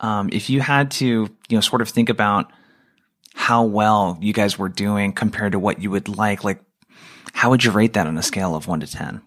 Um, 0.00 0.30
if 0.32 0.50
you 0.50 0.60
had 0.60 0.90
to, 0.92 1.06
you 1.06 1.56
know, 1.56 1.60
sort 1.60 1.80
of 1.80 1.88
think 1.88 2.08
about 2.08 2.52
how 3.34 3.64
well 3.64 4.18
you 4.20 4.32
guys 4.32 4.58
were 4.58 4.68
doing 4.68 5.12
compared 5.12 5.52
to 5.52 5.58
what 5.58 5.80
you 5.80 5.90
would 5.90 6.08
like. 6.08 6.44
Like, 6.44 6.60
how 7.32 7.50
would 7.50 7.64
you 7.64 7.70
rate 7.70 7.94
that 7.94 8.06
on 8.06 8.18
a 8.18 8.22
scale 8.22 8.54
of 8.54 8.66
one 8.66 8.80
to 8.80 8.86
10? 8.86 9.22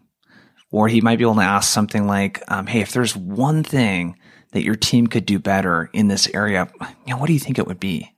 Or 0.76 0.90
he 0.90 1.00
might 1.00 1.18
be 1.18 1.24
able 1.24 1.36
to 1.36 1.42
ask 1.42 1.72
something 1.72 2.06
like, 2.06 2.44
um, 2.50 2.68
Hey, 2.68 2.82
if 2.82 2.92
there's 2.92 3.16
one 3.16 3.64
thing 3.64 4.18
that 4.52 4.64
your 4.64 4.76
team 4.76 5.08
could 5.08 5.26
do 5.26 5.40
better 5.40 5.90
in 5.94 6.10
this 6.10 6.28
area, 6.34 6.70
you 7.08 7.14
know, 7.14 7.18
what 7.18 7.28
do 7.28 7.34
you 7.34 7.40
think 7.40 7.58
it 7.58 7.66
would 7.66 7.80
be? 7.80 8.14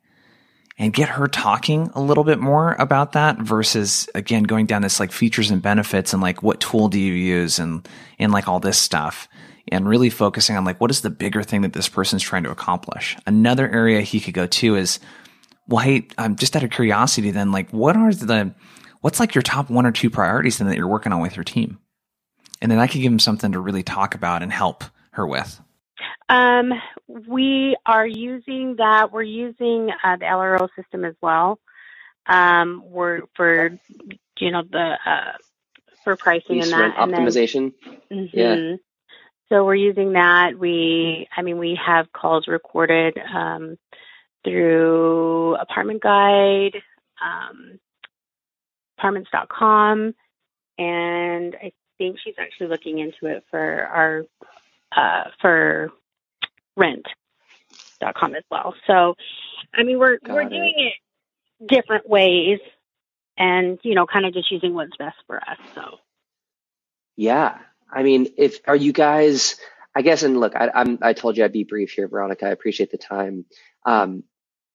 And 0.80 0.92
get 0.92 1.10
her 1.10 1.28
talking 1.28 1.92
a 1.94 2.02
little 2.02 2.24
bit 2.24 2.40
more 2.40 2.74
about 2.80 3.12
that 3.12 3.38
versus 3.38 4.10
again, 4.16 4.42
going 4.42 4.66
down 4.66 4.82
this 4.82 5.00
like 5.00 5.12
features 5.12 5.52
and 5.52 5.62
benefits 5.62 6.14
and 6.14 6.22
like 6.22 6.42
what 6.42 6.60
tool 6.60 6.88
do 6.88 7.00
you 7.00 7.14
use 7.14 7.60
and, 7.60 7.88
and 8.18 8.32
like 8.32 8.48
all 8.48 8.60
this 8.60 8.80
stuff 8.80 9.28
and 9.68 9.88
really 9.88 10.10
focusing 10.10 10.58
on 10.58 10.66
like 10.66 10.82
what 10.82 10.90
is 10.90 11.02
the 11.02 11.12
bigger 11.12 11.44
thing 11.44 11.62
that 11.62 11.74
this 11.74 11.88
person's 11.88 12.24
trying 12.24 12.44
to 12.44 12.50
accomplish. 12.50 13.16
Another 13.28 13.70
area 13.70 14.02
he 14.02 14.20
could 14.20 14.34
go 14.34 14.48
to 14.48 14.76
is 14.76 15.00
well, 15.68 15.84
hey, 15.84 16.08
I'm 16.18 16.36
just 16.36 16.56
out 16.56 16.64
of 16.64 16.72
curiosity 16.72 17.30
then, 17.30 17.52
like, 17.52 17.70
what 17.70 17.96
are 17.96 18.14
the, 18.14 18.56
what's 19.02 19.20
like 19.20 19.36
your 19.36 19.42
top 19.42 19.70
one 19.70 19.86
or 19.86 19.92
two 19.92 20.10
priorities 20.10 20.58
then 20.58 20.70
that 20.70 20.78
you're 20.78 20.88
working 20.88 21.12
on 21.12 21.22
with 21.22 21.36
your 21.36 21.44
team? 21.44 21.78
And 22.62 22.72
then 22.72 22.80
I 22.80 22.88
could 22.88 23.02
give 23.02 23.12
them 23.12 23.20
something 23.20 23.52
to 23.52 23.60
really 23.60 23.84
talk 23.84 24.16
about 24.16 24.44
and 24.44 24.52
help 24.52 24.84
her 25.12 25.26
with. 25.26 25.60
Um, 26.30 26.74
we 27.08 27.78
are 27.86 28.08
using 28.08 28.76
that. 28.78 29.12
We're 29.12 29.24
using 29.24 29.90
uh, 30.04 30.18
the 30.18 30.26
LRO 30.26 30.68
system 30.76 31.06
as 31.06 31.16
well. 31.22 31.60
Um, 32.26 32.84
we're 32.86 33.22
for 33.36 33.80
you 34.40 34.52
know 34.52 34.64
the 34.70 34.98
uh, 35.06 35.34
for 36.04 36.18
pricing 36.18 36.62
and 36.62 36.72
that 36.72 36.94
and 36.98 37.14
optimization. 37.14 37.74
Then, 37.86 38.02
mm-hmm. 38.12 38.38
Yeah. 38.38 38.76
So 39.50 39.64
we're 39.64 39.76
using 39.76 40.14
that. 40.14 40.60
We, 40.60 41.30
I 41.36 41.42
mean, 41.42 41.58
we 41.58 41.80
have 41.86 42.12
calls 42.12 42.50
recorded. 42.50 43.18
Um, 43.18 43.78
through 44.48 45.56
Apartment 45.56 46.02
Guide, 46.02 46.82
um, 47.22 47.80
apartments.com, 48.98 50.14
and 50.78 51.56
I 51.56 51.72
think 51.98 52.18
she's 52.24 52.36
actually 52.40 52.68
looking 52.68 53.00
into 53.00 53.28
it 53.28 53.46
for 53.52 53.60
our 53.86 54.24
uh, 54.96 55.32
for 55.42 55.92
rent.com 56.78 58.36
as 58.36 58.44
well. 58.52 58.76
So, 58.88 59.16
I 59.74 59.84
mean, 59.84 60.00
we're 60.00 60.20
Got 60.26 60.34
we're 60.34 60.44
it. 60.48 60.50
doing 60.50 60.74
it 60.78 60.94
different 61.68 62.10
ways, 62.10 62.60
and 63.38 63.80
you 63.84 63.96
know, 63.96 64.06
kind 64.08 64.26
of 64.26 64.34
just 64.34 64.52
using 64.52 64.74
what's 64.76 64.98
best 64.98 65.18
for 65.28 65.38
us. 65.38 65.60
So, 65.76 65.82
yeah, 67.18 67.60
I 67.92 68.04
mean, 68.04 68.30
if 68.38 68.60
are 68.68 68.76
you 68.76 68.94
guys? 68.94 69.58
I 69.96 70.04
guess, 70.04 70.24
and 70.24 70.40
look, 70.40 70.56
I, 70.56 70.70
am 70.76 71.00
I 71.02 71.14
told 71.14 71.38
you 71.38 71.44
I'd 71.46 71.54
be 71.54 71.66
brief 71.66 71.92
here, 71.92 72.08
Veronica. 72.08 72.48
I 72.48 72.52
appreciate 72.52 72.92
the 72.92 72.98
time. 73.00 73.46
Um, 73.86 74.24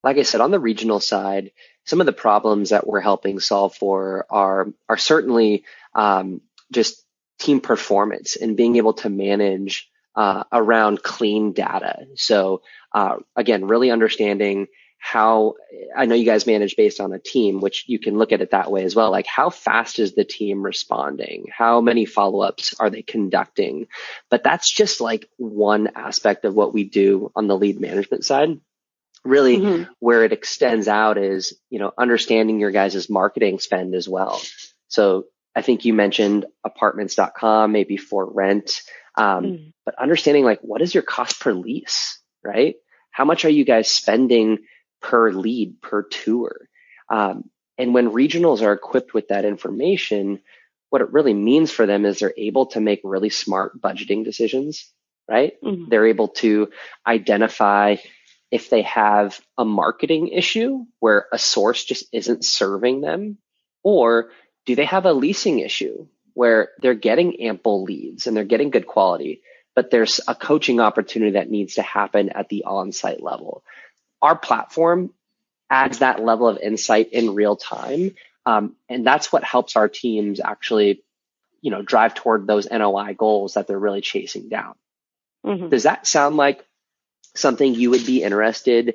like 0.02 0.18
I 0.18 0.22
said, 0.22 0.40
on 0.40 0.50
the 0.50 0.60
regional 0.60 1.00
side, 1.00 1.52
some 1.84 2.00
of 2.00 2.06
the 2.06 2.12
problems 2.12 2.70
that 2.70 2.86
we're 2.86 3.00
helping 3.00 3.40
solve 3.40 3.74
for 3.74 4.26
are 4.30 4.68
are 4.88 4.98
certainly 4.98 5.64
um, 5.94 6.40
just 6.72 7.04
team 7.42 7.60
performance 7.60 8.36
and 8.36 8.56
being 8.56 8.76
able 8.76 8.94
to 8.94 9.10
manage 9.10 9.88
uh, 10.14 10.44
around 10.52 11.02
clean 11.02 11.52
data. 11.52 12.06
So 12.16 12.62
uh, 12.92 13.16
again, 13.36 13.66
really 13.66 13.90
understanding 13.90 14.68
how 15.04 15.54
I 15.96 16.06
know 16.06 16.14
you 16.14 16.24
guys 16.24 16.46
manage 16.46 16.76
based 16.76 17.00
on 17.00 17.12
a 17.12 17.18
team, 17.18 17.60
which 17.60 17.84
you 17.88 17.98
can 17.98 18.16
look 18.18 18.30
at 18.30 18.40
it 18.40 18.52
that 18.52 18.70
way 18.70 18.84
as 18.84 18.94
well. 18.94 19.10
Like, 19.10 19.26
how 19.26 19.50
fast 19.50 19.98
is 19.98 20.14
the 20.14 20.24
team 20.24 20.62
responding? 20.62 21.46
How 21.50 21.80
many 21.80 22.04
follow 22.04 22.42
ups 22.42 22.74
are 22.78 22.88
they 22.88 23.02
conducting? 23.02 23.88
But 24.30 24.44
that's 24.44 24.70
just 24.70 25.00
like 25.00 25.28
one 25.38 25.88
aspect 25.96 26.44
of 26.44 26.54
what 26.54 26.72
we 26.72 26.84
do 26.84 27.32
on 27.34 27.48
the 27.48 27.56
lead 27.56 27.80
management 27.80 28.24
side. 28.24 28.60
Really, 29.24 29.58
mm-hmm. 29.58 29.92
where 29.98 30.24
it 30.24 30.32
extends 30.32 30.86
out 30.86 31.18
is, 31.18 31.58
you 31.68 31.80
know, 31.80 31.92
understanding 31.98 32.60
your 32.60 32.70
guys' 32.70 33.10
marketing 33.10 33.58
spend 33.58 33.96
as 33.96 34.08
well. 34.08 34.40
So 34.86 35.24
I 35.54 35.62
think 35.62 35.84
you 35.84 35.92
mentioned 35.92 36.46
apartments.com, 36.64 37.72
maybe 37.72 37.96
for 37.96 38.24
rent, 38.24 38.82
um, 39.16 39.44
mm. 39.44 39.72
but 39.84 40.00
understanding 40.00 40.44
like 40.44 40.60
what 40.60 40.82
is 40.82 40.94
your 40.94 41.02
cost 41.02 41.40
per 41.40 41.52
lease, 41.52 42.20
right? 42.42 42.76
How 43.10 43.24
much 43.24 43.44
are 43.44 43.50
you 43.50 43.64
guys 43.64 43.90
spending 43.90 44.60
per 45.00 45.30
lead 45.30 45.82
per 45.82 46.02
tour? 46.02 46.68
Um, 47.10 47.50
and 47.76 47.92
when 47.92 48.12
regionals 48.12 48.62
are 48.62 48.72
equipped 48.72 49.12
with 49.12 49.28
that 49.28 49.44
information, 49.44 50.40
what 50.90 51.02
it 51.02 51.12
really 51.12 51.34
means 51.34 51.70
for 51.70 51.86
them 51.86 52.04
is 52.04 52.18
they're 52.18 52.34
able 52.36 52.66
to 52.66 52.80
make 52.80 53.00
really 53.02 53.30
smart 53.30 53.80
budgeting 53.80 54.24
decisions, 54.24 54.90
right? 55.28 55.54
Mm-hmm. 55.62 55.88
They're 55.88 56.06
able 56.06 56.28
to 56.28 56.70
identify 57.06 57.96
if 58.50 58.68
they 58.68 58.82
have 58.82 59.40
a 59.56 59.64
marketing 59.64 60.28
issue 60.28 60.84
where 61.00 61.26
a 61.32 61.38
source 61.38 61.84
just 61.84 62.04
isn't 62.12 62.44
serving 62.44 63.00
them, 63.00 63.38
or 63.82 64.30
do 64.66 64.74
they 64.76 64.84
have 64.84 65.06
a 65.06 65.12
leasing 65.12 65.58
issue 65.58 66.06
where 66.34 66.70
they're 66.80 66.94
getting 66.94 67.40
ample 67.42 67.82
leads 67.82 68.26
and 68.26 68.36
they're 68.36 68.44
getting 68.44 68.70
good 68.70 68.86
quality, 68.86 69.42
but 69.74 69.90
there's 69.90 70.20
a 70.26 70.34
coaching 70.34 70.80
opportunity 70.80 71.32
that 71.32 71.50
needs 71.50 71.74
to 71.74 71.82
happen 71.82 72.30
at 72.30 72.48
the 72.48 72.64
on 72.64 72.92
site 72.92 73.22
level? 73.22 73.64
Our 74.20 74.36
platform 74.36 75.12
adds 75.68 75.98
that 75.98 76.22
level 76.22 76.48
of 76.48 76.58
insight 76.58 77.12
in 77.12 77.34
real 77.34 77.56
time. 77.56 78.14
Um, 78.44 78.76
and 78.88 79.06
that's 79.06 79.32
what 79.32 79.44
helps 79.44 79.76
our 79.76 79.88
teams 79.88 80.40
actually, 80.40 81.02
you 81.60 81.70
know, 81.70 81.82
drive 81.82 82.14
toward 82.14 82.46
those 82.46 82.68
NOI 82.70 83.14
goals 83.14 83.54
that 83.54 83.66
they're 83.66 83.78
really 83.78 84.00
chasing 84.00 84.48
down. 84.48 84.74
Mm-hmm. 85.46 85.68
Does 85.70 85.84
that 85.84 86.06
sound 86.06 86.36
like 86.36 86.64
something 87.34 87.74
you 87.74 87.90
would 87.90 88.04
be 88.04 88.22
interested 88.22 88.94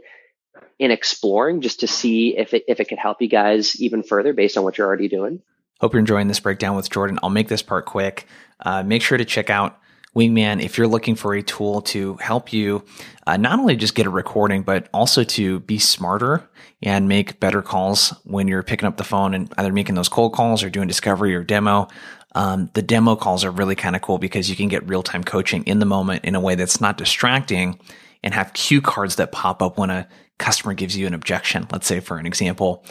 in 0.79 0.91
exploring 0.91 1.61
just 1.61 1.79
to 1.79 1.87
see 1.87 2.37
if 2.37 2.53
it, 2.53 2.65
if 2.67 2.79
it 2.79 2.87
could 2.87 2.99
help 2.99 3.21
you 3.21 3.27
guys 3.27 3.81
even 3.81 4.03
further 4.03 4.33
based 4.33 4.57
on 4.57 4.63
what 4.63 4.77
you're 4.77 4.87
already 4.87 5.07
doing? 5.07 5.41
Hope 5.79 5.93
you're 5.93 5.99
enjoying 5.99 6.27
this 6.27 6.39
breakdown 6.39 6.75
with 6.75 6.89
Jordan. 6.89 7.19
I'll 7.21 7.29
make 7.29 7.47
this 7.47 7.61
part 7.61 7.85
quick. 7.85 8.27
Uh, 8.59 8.83
make 8.83 9.01
sure 9.01 9.17
to 9.17 9.25
check 9.25 9.49
out 9.49 9.79
Wingman 10.15 10.63
if 10.63 10.77
you're 10.77 10.87
looking 10.87 11.15
for 11.15 11.35
a 11.35 11.43
tool 11.43 11.81
to 11.81 12.15
help 12.15 12.51
you 12.51 12.83
uh, 13.27 13.37
not 13.37 13.59
only 13.59 13.75
just 13.75 13.93
get 13.93 14.07
a 14.07 14.09
recording, 14.09 14.63
but 14.63 14.89
also 14.93 15.23
to 15.23 15.59
be 15.61 15.77
smarter 15.77 16.49
and 16.81 17.07
make 17.07 17.39
better 17.39 17.61
calls 17.61 18.09
when 18.23 18.47
you're 18.47 18.63
picking 18.63 18.87
up 18.87 18.97
the 18.97 19.03
phone 19.03 19.35
and 19.35 19.53
either 19.57 19.71
making 19.71 19.95
those 19.95 20.09
cold 20.09 20.33
calls 20.33 20.63
or 20.63 20.69
doing 20.69 20.87
discovery 20.87 21.35
or 21.35 21.43
demo. 21.43 21.87
Um, 22.33 22.69
the 22.73 22.81
demo 22.81 23.15
calls 23.15 23.43
are 23.43 23.51
really 23.51 23.75
kind 23.75 23.95
of 23.95 24.01
cool 24.01 24.17
because 24.17 24.49
you 24.49 24.55
can 24.55 24.69
get 24.69 24.87
real 24.87 25.03
time 25.03 25.23
coaching 25.23 25.63
in 25.63 25.79
the 25.79 25.85
moment 25.85 26.25
in 26.25 26.35
a 26.35 26.39
way 26.39 26.55
that's 26.55 26.81
not 26.81 26.97
distracting 26.97 27.79
and 28.23 28.33
have 28.33 28.53
cue 28.53 28.81
cards 28.81 29.17
that 29.17 29.31
pop 29.31 29.61
up 29.61 29.77
when 29.77 29.89
a 29.89 30.07
customer 30.37 30.73
gives 30.73 30.97
you 30.97 31.05
an 31.07 31.13
objection. 31.13 31.67
Let's 31.71 31.87
say, 31.87 31.99
for 31.99 32.17
an 32.17 32.25
example, 32.25 32.83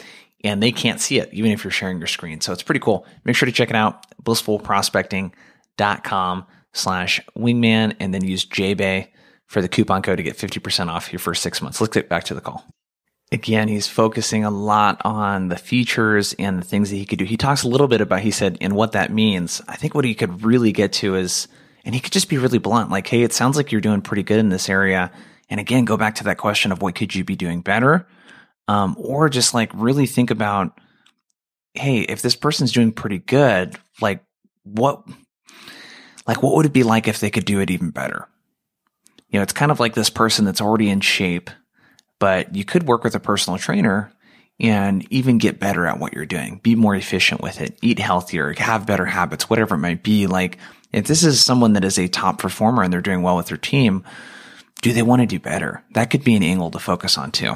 and 0.43 0.61
they 0.61 0.71
can't 0.71 0.99
see 0.99 1.19
it 1.19 1.33
even 1.33 1.51
if 1.51 1.63
you're 1.63 1.71
sharing 1.71 1.97
your 1.97 2.07
screen. 2.07 2.41
So 2.41 2.53
it's 2.53 2.63
pretty 2.63 2.79
cool. 2.79 3.05
Make 3.25 3.35
sure 3.35 3.45
to 3.45 3.51
check 3.51 3.69
it 3.69 3.75
out, 3.75 4.05
blissfulprospecting.com 4.23 6.45
slash 6.73 7.21
wingman, 7.37 7.95
and 7.99 8.13
then 8.13 8.23
use 8.23 8.45
JBay 8.45 9.07
for 9.47 9.61
the 9.61 9.69
coupon 9.69 10.01
code 10.01 10.17
to 10.17 10.23
get 10.23 10.37
50% 10.37 10.89
off 10.89 11.11
your 11.11 11.19
first 11.19 11.41
six 11.41 11.61
months. 11.61 11.81
Let's 11.81 11.93
get 11.93 12.09
back 12.09 12.25
to 12.25 12.33
the 12.33 12.41
call. 12.41 12.65
Again, 13.31 13.67
he's 13.67 13.87
focusing 13.87 14.45
a 14.45 14.51
lot 14.51 15.01
on 15.03 15.49
the 15.49 15.57
features 15.57 16.33
and 16.39 16.59
the 16.59 16.65
things 16.65 16.91
that 16.91 16.95
he 16.95 17.05
could 17.05 17.19
do. 17.19 17.25
He 17.25 17.35
talks 17.35 17.63
a 17.63 17.67
little 17.67 17.89
bit 17.89 17.99
about, 17.99 18.21
he 18.21 18.31
said, 18.31 18.57
and 18.61 18.73
what 18.73 18.93
that 18.93 19.11
means. 19.11 19.61
I 19.67 19.75
think 19.75 19.93
what 19.93 20.05
he 20.05 20.15
could 20.15 20.43
really 20.43 20.71
get 20.71 20.93
to 20.93 21.15
is, 21.15 21.49
and 21.83 21.93
he 21.93 21.99
could 21.99 22.13
just 22.13 22.29
be 22.29 22.37
really 22.37 22.57
blunt, 22.57 22.89
like, 22.89 23.07
hey, 23.07 23.23
it 23.23 23.33
sounds 23.33 23.57
like 23.57 23.71
you're 23.71 23.81
doing 23.81 24.01
pretty 24.01 24.23
good 24.23 24.39
in 24.39 24.47
this 24.47 24.69
area. 24.69 25.11
And 25.49 25.59
again, 25.59 25.83
go 25.83 25.97
back 25.97 26.15
to 26.15 26.23
that 26.25 26.37
question 26.37 26.71
of 26.71 26.81
what 26.81 26.95
could 26.95 27.15
you 27.15 27.25
be 27.25 27.35
doing 27.35 27.61
better? 27.61 28.07
Um, 28.67 28.95
or 28.99 29.29
just 29.29 29.53
like 29.53 29.71
really 29.73 30.05
think 30.05 30.31
about, 30.31 30.79
hey, 31.73 32.01
if 32.01 32.21
this 32.21 32.35
person's 32.35 32.71
doing 32.71 32.91
pretty 32.91 33.19
good, 33.19 33.77
like 34.01 34.23
what, 34.63 35.03
like 36.27 36.43
what 36.43 36.55
would 36.55 36.65
it 36.65 36.73
be 36.73 36.83
like 36.83 37.07
if 37.07 37.19
they 37.19 37.29
could 37.29 37.45
do 37.45 37.59
it 37.59 37.71
even 37.71 37.91
better? 37.91 38.27
You 39.29 39.39
know, 39.39 39.43
it's 39.43 39.53
kind 39.53 39.71
of 39.71 39.79
like 39.79 39.93
this 39.93 40.09
person 40.09 40.45
that's 40.45 40.61
already 40.61 40.89
in 40.89 41.01
shape, 41.01 41.49
but 42.19 42.55
you 42.55 42.65
could 42.65 42.87
work 42.87 43.03
with 43.03 43.15
a 43.15 43.19
personal 43.19 43.59
trainer 43.59 44.11
and 44.59 45.05
even 45.11 45.37
get 45.37 45.59
better 45.59 45.85
at 45.85 45.99
what 45.99 46.13
you're 46.13 46.25
doing, 46.25 46.59
be 46.63 46.75
more 46.75 46.95
efficient 46.95 47.41
with 47.41 47.61
it, 47.61 47.77
eat 47.81 47.99
healthier, 47.99 48.53
have 48.57 48.87
better 48.87 49.05
habits, 49.05 49.49
whatever 49.49 49.75
it 49.75 49.79
might 49.79 50.01
be. 50.01 50.25
Like 50.27 50.57
if 50.91 51.05
this 51.05 51.23
is 51.23 51.43
someone 51.43 51.73
that 51.73 51.83
is 51.83 51.99
a 51.99 52.07
top 52.07 52.39
performer 52.39 52.81
and 52.81 52.91
they're 52.91 53.01
doing 53.01 53.21
well 53.21 53.37
with 53.37 53.47
their 53.47 53.57
team, 53.57 54.03
do 54.81 54.93
they 54.93 55.03
want 55.03 55.21
to 55.21 55.27
do 55.27 55.39
better? 55.39 55.83
That 55.91 56.09
could 56.09 56.23
be 56.23 56.35
an 56.35 56.43
angle 56.43 56.71
to 56.71 56.79
focus 56.79 57.17
on 57.17 57.31
too. 57.31 57.55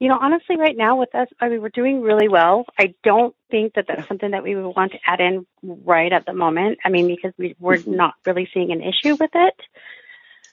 You 0.00 0.08
know, 0.08 0.18
honestly, 0.18 0.56
right 0.56 0.76
now 0.76 0.96
with 0.96 1.14
us, 1.14 1.28
I 1.40 1.50
mean, 1.50 1.60
we're 1.60 1.68
doing 1.68 2.00
really 2.00 2.26
well. 2.26 2.64
I 2.78 2.94
don't 3.04 3.36
think 3.50 3.74
that 3.74 3.84
that's 3.86 4.08
something 4.08 4.30
that 4.30 4.42
we 4.42 4.56
would 4.56 4.74
want 4.74 4.92
to 4.92 4.98
add 5.04 5.20
in 5.20 5.46
right 5.62 6.10
at 6.10 6.24
the 6.24 6.32
moment. 6.32 6.78
I 6.84 6.88
mean, 6.88 7.06
because 7.06 7.34
we, 7.36 7.54
we're 7.60 7.76
mm-hmm. 7.76 7.96
not 7.96 8.14
really 8.24 8.48
seeing 8.52 8.72
an 8.72 8.80
issue 8.80 9.14
with 9.20 9.30
it. 9.34 9.54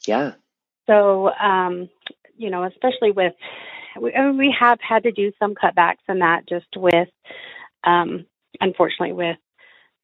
Yeah. 0.06 0.34
So, 0.86 1.30
um, 1.34 1.90
you 2.36 2.50
know, 2.50 2.66
especially 2.66 3.12
with, 3.12 3.34
we, 4.00 4.14
I 4.14 4.28
mean, 4.28 4.38
we 4.38 4.56
have 4.60 4.80
had 4.82 5.04
to 5.04 5.14
do 5.14 5.32
some 5.40 5.56
cutbacks 5.56 6.04
in 6.10 6.20
that 6.20 6.48
just 6.48 6.68
with, 6.76 7.10
um, 7.86 8.26
unfortunately, 8.60 9.14
with 9.14 9.38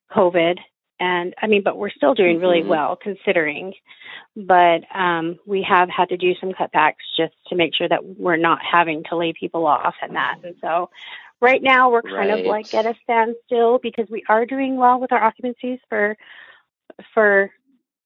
COVID 0.10 0.58
and 1.03 1.33
I 1.41 1.48
mean, 1.48 1.63
but 1.63 1.77
we're 1.77 1.89
still 1.89 2.13
doing 2.13 2.39
really 2.39 2.62
mm-hmm. 2.62 2.69
well 2.69 2.95
considering. 2.95 3.74
But 4.36 4.83
um, 4.95 5.38
we 5.45 5.65
have 5.67 5.89
had 5.89 6.10
to 6.10 6.17
do 6.17 6.33
some 6.39 6.53
cutbacks 6.53 7.03
just 7.17 7.33
to 7.50 7.55
make 7.55 7.75
sure 7.75 7.89
that 7.89 8.05
we're 8.05 8.38
not 8.38 8.60
having 8.63 9.03
to 9.10 9.17
lay 9.17 9.33
people 9.38 9.67
off 9.67 9.95
and 10.01 10.15
that. 10.15 10.38
And 10.43 10.55
so, 10.62 10.89
right 11.41 11.62
now 11.62 11.91
we're 11.91 12.01
kind 12.01 12.29
right. 12.29 12.39
of 12.39 12.45
like 12.45 12.74
at 12.74 12.86
a 12.86 12.95
standstill 13.03 13.79
because 13.79 14.07
we 14.10 14.24
are 14.29 14.45
doing 14.45 14.77
well 14.77 15.00
with 15.00 15.12
our 15.12 15.22
occupancies 15.22 15.79
for 15.89 16.15
for 17.13 17.51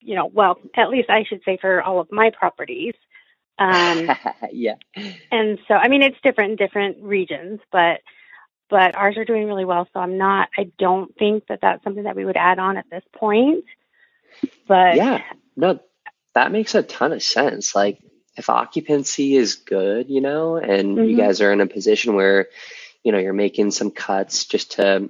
you 0.00 0.14
know, 0.14 0.26
well, 0.26 0.58
at 0.76 0.90
least 0.90 1.10
I 1.10 1.24
should 1.24 1.42
say 1.44 1.58
for 1.60 1.82
all 1.82 2.00
of 2.00 2.10
my 2.10 2.30
properties. 2.30 2.94
Um, 3.58 4.10
yeah. 4.52 4.76
And 5.30 5.58
so, 5.68 5.74
I 5.74 5.88
mean, 5.88 6.02
it's 6.02 6.16
different 6.22 6.52
in 6.52 6.56
different 6.56 7.02
regions, 7.02 7.60
but 7.72 8.00
but 8.70 8.94
ours 8.94 9.16
are 9.16 9.24
doing 9.24 9.46
really 9.46 9.64
well. 9.64 9.88
So 9.92 10.00
I'm 10.00 10.18
not, 10.18 10.48
I 10.56 10.70
don't 10.78 11.14
think 11.16 11.46
that 11.48 11.60
that's 11.62 11.82
something 11.84 12.04
that 12.04 12.16
we 12.16 12.24
would 12.24 12.36
add 12.36 12.58
on 12.58 12.76
at 12.76 12.90
this 12.90 13.04
point. 13.14 13.64
But 14.66 14.96
yeah, 14.96 15.22
no, 15.56 15.80
that 16.34 16.52
makes 16.52 16.74
a 16.74 16.82
ton 16.82 17.12
of 17.12 17.22
sense. 17.22 17.74
Like 17.74 17.98
if 18.36 18.48
occupancy 18.48 19.34
is 19.34 19.56
good, 19.56 20.08
you 20.08 20.20
know, 20.20 20.56
and 20.56 20.96
mm-hmm. 20.96 21.08
you 21.08 21.16
guys 21.16 21.40
are 21.40 21.52
in 21.52 21.60
a 21.60 21.66
position 21.66 22.14
where, 22.14 22.48
you 23.02 23.12
know, 23.12 23.18
you're 23.18 23.32
making 23.32 23.70
some 23.70 23.90
cuts 23.90 24.44
just 24.44 24.72
to, 24.72 25.08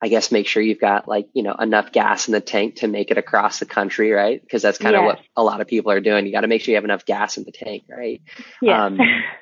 I 0.00 0.08
guess, 0.08 0.32
make 0.32 0.46
sure 0.46 0.62
you've 0.62 0.80
got 0.80 1.06
like, 1.06 1.28
you 1.34 1.42
know, 1.42 1.54
enough 1.54 1.92
gas 1.92 2.28
in 2.28 2.32
the 2.32 2.40
tank 2.40 2.76
to 2.76 2.88
make 2.88 3.10
it 3.10 3.18
across 3.18 3.58
the 3.58 3.66
country, 3.66 4.10
right? 4.12 4.40
Because 4.40 4.62
that's 4.62 4.78
kind 4.78 4.96
of 4.96 5.02
yes. 5.02 5.16
what 5.16 5.24
a 5.36 5.44
lot 5.44 5.60
of 5.60 5.66
people 5.66 5.92
are 5.92 6.00
doing. 6.00 6.26
You 6.26 6.32
got 6.32 6.40
to 6.40 6.48
make 6.48 6.62
sure 6.62 6.72
you 6.72 6.76
have 6.76 6.84
enough 6.84 7.04
gas 7.04 7.36
in 7.36 7.44
the 7.44 7.52
tank, 7.52 7.84
right? 7.88 8.22
Yeah. 8.60 8.86
Um, 8.86 8.98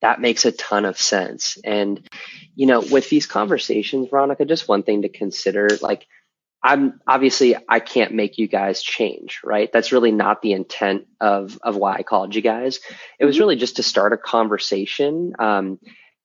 that 0.00 0.20
makes 0.20 0.44
a 0.44 0.52
ton 0.52 0.84
of 0.84 0.98
sense. 0.98 1.58
And, 1.64 2.06
you 2.54 2.66
know, 2.66 2.80
with 2.80 3.08
these 3.08 3.26
conversations, 3.26 4.08
Veronica, 4.10 4.44
just 4.44 4.68
one 4.68 4.82
thing 4.82 5.02
to 5.02 5.08
consider, 5.08 5.68
like, 5.80 6.06
I'm 6.62 7.00
obviously 7.06 7.56
I 7.68 7.78
can't 7.78 8.14
make 8.14 8.38
you 8.38 8.48
guys 8.48 8.82
change, 8.82 9.40
right? 9.44 9.70
That's 9.70 9.92
really 9.92 10.12
not 10.12 10.40
the 10.40 10.52
intent 10.52 11.06
of 11.20 11.58
of 11.62 11.76
why 11.76 11.96
I 11.96 12.02
called 12.02 12.34
you 12.34 12.40
guys. 12.40 12.80
It 13.20 13.26
was 13.26 13.36
mm-hmm. 13.36 13.42
really 13.42 13.56
just 13.56 13.76
to 13.76 13.82
start 13.82 14.14
a 14.14 14.16
conversation, 14.16 15.34
um, 15.38 15.78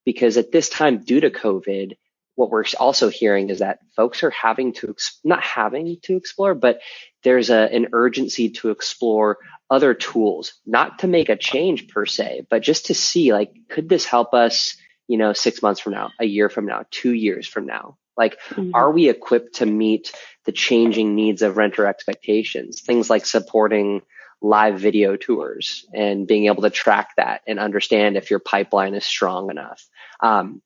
because 0.05 0.37
at 0.37 0.51
this 0.51 0.69
time, 0.69 1.03
due 1.03 1.19
to 1.19 1.29
COVID, 1.29 1.97
what 2.35 2.49
we're 2.49 2.63
also 2.79 3.09
hearing 3.09 3.49
is 3.49 3.59
that 3.59 3.79
folks 3.97 4.23
are 4.23 4.29
having 4.29 4.71
to 4.73 4.95
not 5.25 5.43
having 5.43 5.97
to 6.03 6.15
explore, 6.15 6.55
but 6.55 6.79
there's 7.23 7.49
a, 7.49 7.69
an 7.73 7.87
urgency 7.91 8.51
to 8.51 8.69
explore 8.69 9.39
other 9.69 9.93
tools, 9.93 10.53
not 10.65 10.99
to 10.99 11.07
make 11.07 11.29
a 11.29 11.35
change 11.35 11.87
per 11.87 12.05
se, 12.05 12.47
but 12.49 12.61
just 12.61 12.87
to 12.87 12.93
see 12.93 13.33
like, 13.33 13.51
could 13.69 13.87
this 13.87 14.05
help 14.05 14.33
us, 14.33 14.75
you 15.07 15.17
know, 15.17 15.33
six 15.33 15.61
months 15.61 15.79
from 15.79 15.93
now, 15.93 16.11
a 16.19 16.25
year 16.25 16.49
from 16.49 16.65
now, 16.65 16.85
two 16.89 17.13
years 17.13 17.47
from 17.47 17.65
now? 17.65 17.97
Like, 18.17 18.39
mm-hmm. 18.49 18.71
are 18.73 18.91
we 18.91 19.09
equipped 19.09 19.55
to 19.55 19.65
meet 19.65 20.11
the 20.45 20.51
changing 20.51 21.15
needs 21.15 21.41
of 21.41 21.57
renter 21.57 21.85
expectations? 21.85 22.81
Things 22.81 23.09
like 23.09 23.25
supporting 23.25 24.01
live 24.41 24.79
video 24.79 25.15
tours 25.15 25.85
and 25.93 26.27
being 26.27 26.45
able 26.45 26.63
to 26.63 26.69
track 26.69 27.11
that 27.17 27.41
and 27.45 27.59
understand 27.59 28.17
if 28.17 28.29
your 28.29 28.39
pipeline 28.39 28.93
is 28.93 29.05
strong 29.05 29.49
enough. 29.49 29.85
Um, 30.21 30.61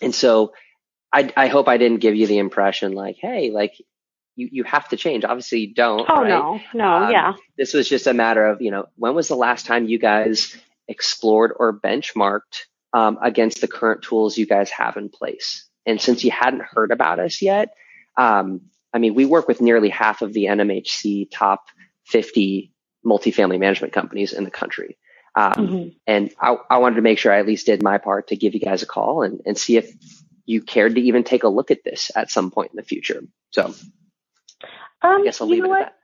and 0.00 0.14
so 0.14 0.52
I, 1.12 1.32
I 1.36 1.48
hope 1.48 1.68
I 1.68 1.76
didn't 1.76 2.00
give 2.00 2.14
you 2.14 2.26
the 2.26 2.38
impression 2.38 2.92
like, 2.92 3.16
hey, 3.20 3.50
like 3.50 3.74
you, 4.40 4.48
you 4.50 4.64
have 4.64 4.88
to 4.88 4.96
change. 4.96 5.24
Obviously, 5.24 5.60
you 5.60 5.74
don't. 5.74 6.06
Oh 6.08 6.22
right? 6.22 6.28
no, 6.28 6.60
no, 6.72 7.04
um, 7.04 7.10
yeah. 7.10 7.34
This 7.58 7.74
was 7.74 7.88
just 7.88 8.06
a 8.06 8.14
matter 8.14 8.46
of 8.46 8.62
you 8.62 8.70
know 8.70 8.86
when 8.96 9.14
was 9.14 9.28
the 9.28 9.36
last 9.36 9.66
time 9.66 9.86
you 9.86 9.98
guys 9.98 10.56
explored 10.88 11.52
or 11.56 11.78
benchmarked 11.78 12.64
um, 12.92 13.18
against 13.22 13.60
the 13.60 13.68
current 13.68 14.02
tools 14.02 14.36
you 14.36 14.46
guys 14.46 14.70
have 14.70 14.96
in 14.96 15.08
place. 15.08 15.66
And 15.86 16.00
since 16.00 16.24
you 16.24 16.30
hadn't 16.30 16.62
heard 16.62 16.90
about 16.90 17.20
us 17.20 17.42
yet, 17.42 17.74
um, 18.16 18.62
I 18.92 18.98
mean, 18.98 19.14
we 19.14 19.24
work 19.24 19.46
with 19.46 19.60
nearly 19.60 19.88
half 19.88 20.22
of 20.22 20.32
the 20.32 20.44
NMHC 20.44 21.28
top 21.30 21.66
50 22.06 22.72
multifamily 23.06 23.58
management 23.58 23.92
companies 23.92 24.32
in 24.32 24.44
the 24.44 24.50
country. 24.50 24.98
Um, 25.34 25.52
mm-hmm. 25.52 25.88
And 26.06 26.32
I, 26.40 26.56
I, 26.68 26.78
wanted 26.78 26.96
to 26.96 27.02
make 27.02 27.18
sure 27.18 27.32
I 27.32 27.38
at 27.38 27.46
least 27.46 27.66
did 27.66 27.84
my 27.84 27.98
part 27.98 28.28
to 28.28 28.36
give 28.36 28.54
you 28.54 28.60
guys 28.60 28.82
a 28.82 28.86
call 28.86 29.22
and, 29.22 29.40
and 29.46 29.56
see 29.56 29.76
if 29.76 29.94
you 30.44 30.60
cared 30.60 30.96
to 30.96 31.00
even 31.00 31.22
take 31.22 31.44
a 31.44 31.48
look 31.48 31.70
at 31.70 31.84
this 31.84 32.10
at 32.16 32.32
some 32.32 32.50
point 32.50 32.72
in 32.72 32.76
the 32.76 32.82
future. 32.82 33.22
So 33.50 33.72
um, 35.02 35.22
I 35.22 35.24
guess 35.24 35.40
I'll 35.40 35.48
leave 35.48 35.64
it 35.64 35.68
what? 35.68 35.82
at 35.82 35.86
that. 35.86 35.96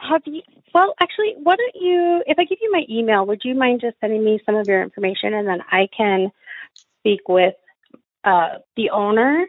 Have 0.00 0.22
you? 0.26 0.42
Well, 0.74 0.94
actually, 1.00 1.34
why 1.42 1.56
don't 1.56 1.82
you? 1.82 2.22
If 2.26 2.38
I 2.38 2.44
give 2.44 2.58
you 2.60 2.70
my 2.70 2.84
email, 2.88 3.26
would 3.26 3.42
you 3.44 3.54
mind 3.54 3.80
just 3.80 3.96
sending 4.00 4.24
me 4.24 4.40
some 4.46 4.54
of 4.54 4.66
your 4.68 4.82
information, 4.82 5.34
and 5.34 5.46
then 5.46 5.60
I 5.70 5.88
can 5.96 6.30
speak 7.00 7.28
with 7.28 7.54
uh, 8.24 8.58
the 8.76 8.90
owner 8.90 9.46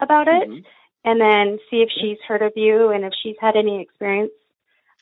about 0.00 0.28
it, 0.28 0.48
mm-hmm. 0.48 0.60
and 1.04 1.20
then 1.20 1.58
see 1.70 1.82
if 1.82 1.90
she's 2.00 2.18
heard 2.26 2.42
of 2.42 2.52
you 2.56 2.90
and 2.90 3.04
if 3.04 3.12
she's 3.22 3.36
had 3.40 3.56
any 3.56 3.80
experience. 3.82 4.32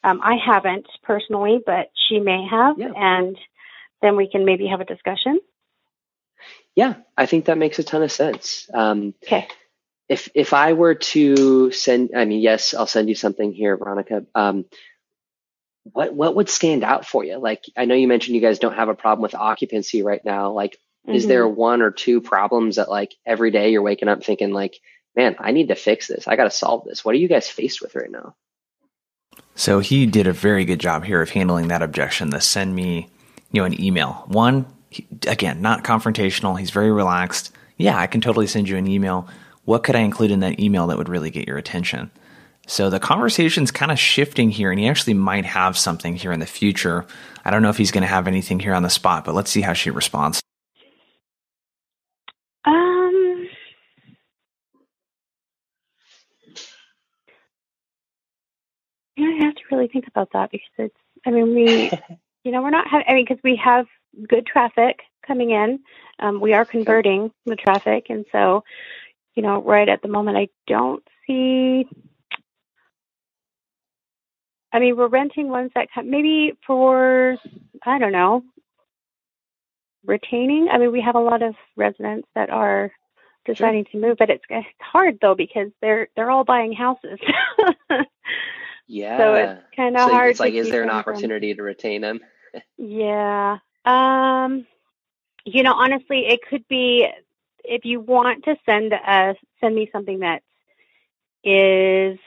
Um, 0.02 0.20
I 0.22 0.36
haven't 0.44 0.86
personally, 1.02 1.60
but 1.64 1.90
she 2.08 2.20
may 2.20 2.46
have, 2.50 2.78
yeah. 2.78 2.92
and 2.94 3.38
then 4.02 4.16
we 4.16 4.28
can 4.28 4.44
maybe 4.44 4.66
have 4.66 4.80
a 4.80 4.84
discussion. 4.84 5.40
Yeah, 6.74 6.94
I 7.16 7.26
think 7.26 7.46
that 7.46 7.56
makes 7.56 7.78
a 7.78 7.84
ton 7.84 8.02
of 8.02 8.12
sense. 8.12 8.68
Um, 8.74 9.14
okay 9.22 9.48
if 10.08 10.28
if 10.34 10.52
I 10.52 10.74
were 10.74 10.94
to 10.94 11.70
send, 11.70 12.10
I 12.14 12.24
mean, 12.24 12.40
yes, 12.40 12.74
I'll 12.74 12.86
send 12.86 13.08
you 13.08 13.14
something 13.14 13.52
here, 13.52 13.76
Veronica. 13.76 14.26
Um, 14.34 14.66
what 15.84 16.14
what 16.14 16.34
would 16.36 16.48
stand 16.48 16.84
out 16.84 17.06
for 17.06 17.24
you? 17.24 17.38
Like, 17.38 17.64
I 17.76 17.84
know 17.84 17.94
you 17.94 18.08
mentioned 18.08 18.34
you 18.34 18.40
guys 18.40 18.58
don't 18.58 18.74
have 18.74 18.88
a 18.88 18.94
problem 18.94 19.22
with 19.22 19.34
occupancy 19.34 20.02
right 20.02 20.24
now. 20.24 20.52
Like, 20.52 20.72
mm-hmm. 21.06 21.14
is 21.14 21.26
there 21.26 21.46
one 21.48 21.82
or 21.82 21.90
two 21.90 22.20
problems 22.20 22.76
that 22.76 22.90
like 22.90 23.14
every 23.26 23.50
day 23.50 23.70
you're 23.70 23.82
waking 23.82 24.08
up 24.08 24.24
thinking 24.24 24.52
like, 24.52 24.78
man, 25.16 25.36
I 25.38 25.52
need 25.52 25.68
to 25.68 25.74
fix 25.74 26.08
this. 26.08 26.28
I 26.28 26.36
got 26.36 26.44
to 26.44 26.50
solve 26.50 26.84
this. 26.84 27.04
What 27.04 27.14
are 27.14 27.18
you 27.18 27.28
guys 27.28 27.48
faced 27.48 27.80
with 27.80 27.94
right 27.94 28.10
now? 28.10 28.34
So 29.54 29.78
he 29.78 30.06
did 30.06 30.26
a 30.26 30.32
very 30.32 30.64
good 30.64 30.80
job 30.80 31.04
here 31.04 31.22
of 31.22 31.30
handling 31.30 31.68
that 31.68 31.82
objection. 31.82 32.30
The 32.30 32.40
send 32.40 32.74
me, 32.74 33.08
you 33.52 33.60
know, 33.60 33.64
an 33.64 33.80
email. 33.80 34.24
One, 34.26 34.66
he, 34.90 35.06
again, 35.26 35.62
not 35.62 35.84
confrontational. 35.84 36.58
He's 36.58 36.70
very 36.70 36.90
relaxed. 36.90 37.52
Yeah, 37.76 37.98
I 37.98 38.06
can 38.06 38.20
totally 38.20 38.46
send 38.46 38.68
you 38.68 38.76
an 38.76 38.86
email 38.86 39.28
what 39.64 39.82
could 39.82 39.96
I 39.96 40.00
include 40.00 40.30
in 40.30 40.40
that 40.40 40.60
email 40.60 40.86
that 40.88 40.98
would 40.98 41.08
really 41.08 41.30
get 41.30 41.46
your 41.46 41.58
attention? 41.58 42.10
So 42.66 42.88
the 42.88 43.00
conversation's 43.00 43.70
kind 43.70 43.92
of 43.92 43.98
shifting 43.98 44.50
here, 44.50 44.70
and 44.70 44.80
he 44.80 44.88
actually 44.88 45.14
might 45.14 45.44
have 45.44 45.76
something 45.76 46.16
here 46.16 46.32
in 46.32 46.40
the 46.40 46.46
future. 46.46 47.04
I 47.44 47.50
don't 47.50 47.62
know 47.62 47.68
if 47.68 47.76
he's 47.76 47.90
going 47.90 48.02
to 48.02 48.08
have 48.08 48.26
anything 48.26 48.58
here 48.58 48.74
on 48.74 48.82
the 48.82 48.90
spot, 48.90 49.24
but 49.24 49.34
let's 49.34 49.50
see 49.50 49.60
how 49.60 49.74
she 49.74 49.90
responds. 49.90 50.40
Um, 52.64 53.48
I 59.18 59.38
have 59.40 59.54
to 59.54 59.62
really 59.70 59.88
think 59.88 60.06
about 60.08 60.30
that 60.32 60.50
because 60.50 60.68
it's. 60.78 60.96
I 61.26 61.30
mean, 61.30 61.54
we, 61.54 61.90
you 62.44 62.52
know, 62.52 62.62
we're 62.62 62.70
not 62.70 62.88
having. 62.88 63.06
I 63.08 63.14
mean, 63.14 63.26
because 63.28 63.42
we 63.44 63.60
have 63.62 63.86
good 64.26 64.46
traffic 64.46 65.00
coming 65.26 65.50
in. 65.50 65.80
Um, 66.18 66.40
we 66.40 66.54
are 66.54 66.64
converting 66.64 67.30
the 67.44 67.56
traffic, 67.56 68.06
and 68.08 68.24
so 68.32 68.64
you 69.34 69.42
know, 69.42 69.62
right 69.62 69.88
at 69.88 70.02
the 70.02 70.08
moment, 70.08 70.36
I 70.36 70.48
don't 70.66 71.02
see. 71.26 71.86
I 74.72 74.80
mean, 74.80 74.96
we're 74.96 75.08
renting 75.08 75.48
ones 75.48 75.70
that 75.74 75.88
come, 75.94 76.10
maybe 76.10 76.52
for, 76.66 77.36
I 77.84 77.98
don't 77.98 78.12
know, 78.12 78.42
retaining. 80.04 80.68
I 80.70 80.78
mean, 80.78 80.92
we 80.92 81.00
have 81.00 81.14
a 81.14 81.20
lot 81.20 81.42
of 81.42 81.54
residents 81.76 82.28
that 82.34 82.50
are 82.50 82.90
deciding 83.44 83.86
sure. 83.90 84.00
to 84.00 84.06
move, 84.08 84.16
but 84.18 84.30
it's 84.30 84.44
it's 84.48 84.66
hard 84.80 85.18
though 85.20 85.34
because 85.34 85.70
they're 85.80 86.08
they're 86.16 86.30
all 86.30 86.44
buying 86.44 86.72
houses. 86.72 87.18
yeah. 88.86 89.18
So 89.18 89.34
it's 89.34 89.62
kind 89.76 89.96
of 89.96 90.02
so 90.02 90.08
hard. 90.08 90.30
It's 90.30 90.40
like, 90.40 90.54
is 90.54 90.70
there 90.70 90.82
an 90.82 90.90
opportunity 90.90 91.52
from. 91.52 91.58
to 91.58 91.62
retain 91.62 92.00
them? 92.00 92.20
yeah. 92.78 93.58
Um. 93.84 94.66
You 95.46 95.62
know, 95.62 95.74
honestly, 95.74 96.26
it 96.26 96.40
could 96.48 96.66
be 96.68 97.06
if 97.64 97.84
you 97.84 98.00
want 98.00 98.44
to 98.44 98.56
send 98.66 98.92
us 98.92 99.36
send 99.60 99.74
me 99.74 99.88
something 99.92 100.20
that 100.20 100.42
is 101.42 102.18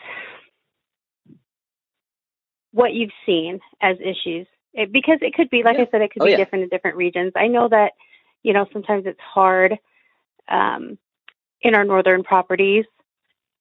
what 2.71 2.93
you've 2.93 3.11
seen 3.25 3.59
as 3.81 3.97
issues 3.99 4.47
it, 4.73 4.91
because 4.91 5.19
it 5.21 5.33
could 5.33 5.49
be 5.49 5.63
like 5.63 5.77
yeah. 5.77 5.83
i 5.83 5.87
said 5.91 6.01
it 6.01 6.11
could 6.11 6.21
oh, 6.21 6.25
be 6.25 6.31
yeah. 6.31 6.37
different 6.37 6.63
in 6.63 6.69
different 6.69 6.97
regions 6.97 7.31
i 7.35 7.47
know 7.47 7.67
that 7.67 7.93
you 8.43 8.53
know 8.53 8.65
sometimes 8.73 9.05
it's 9.05 9.19
hard 9.19 9.77
um, 10.49 10.97
in 11.61 11.75
our 11.75 11.83
northern 11.83 12.23
properties 12.23 12.85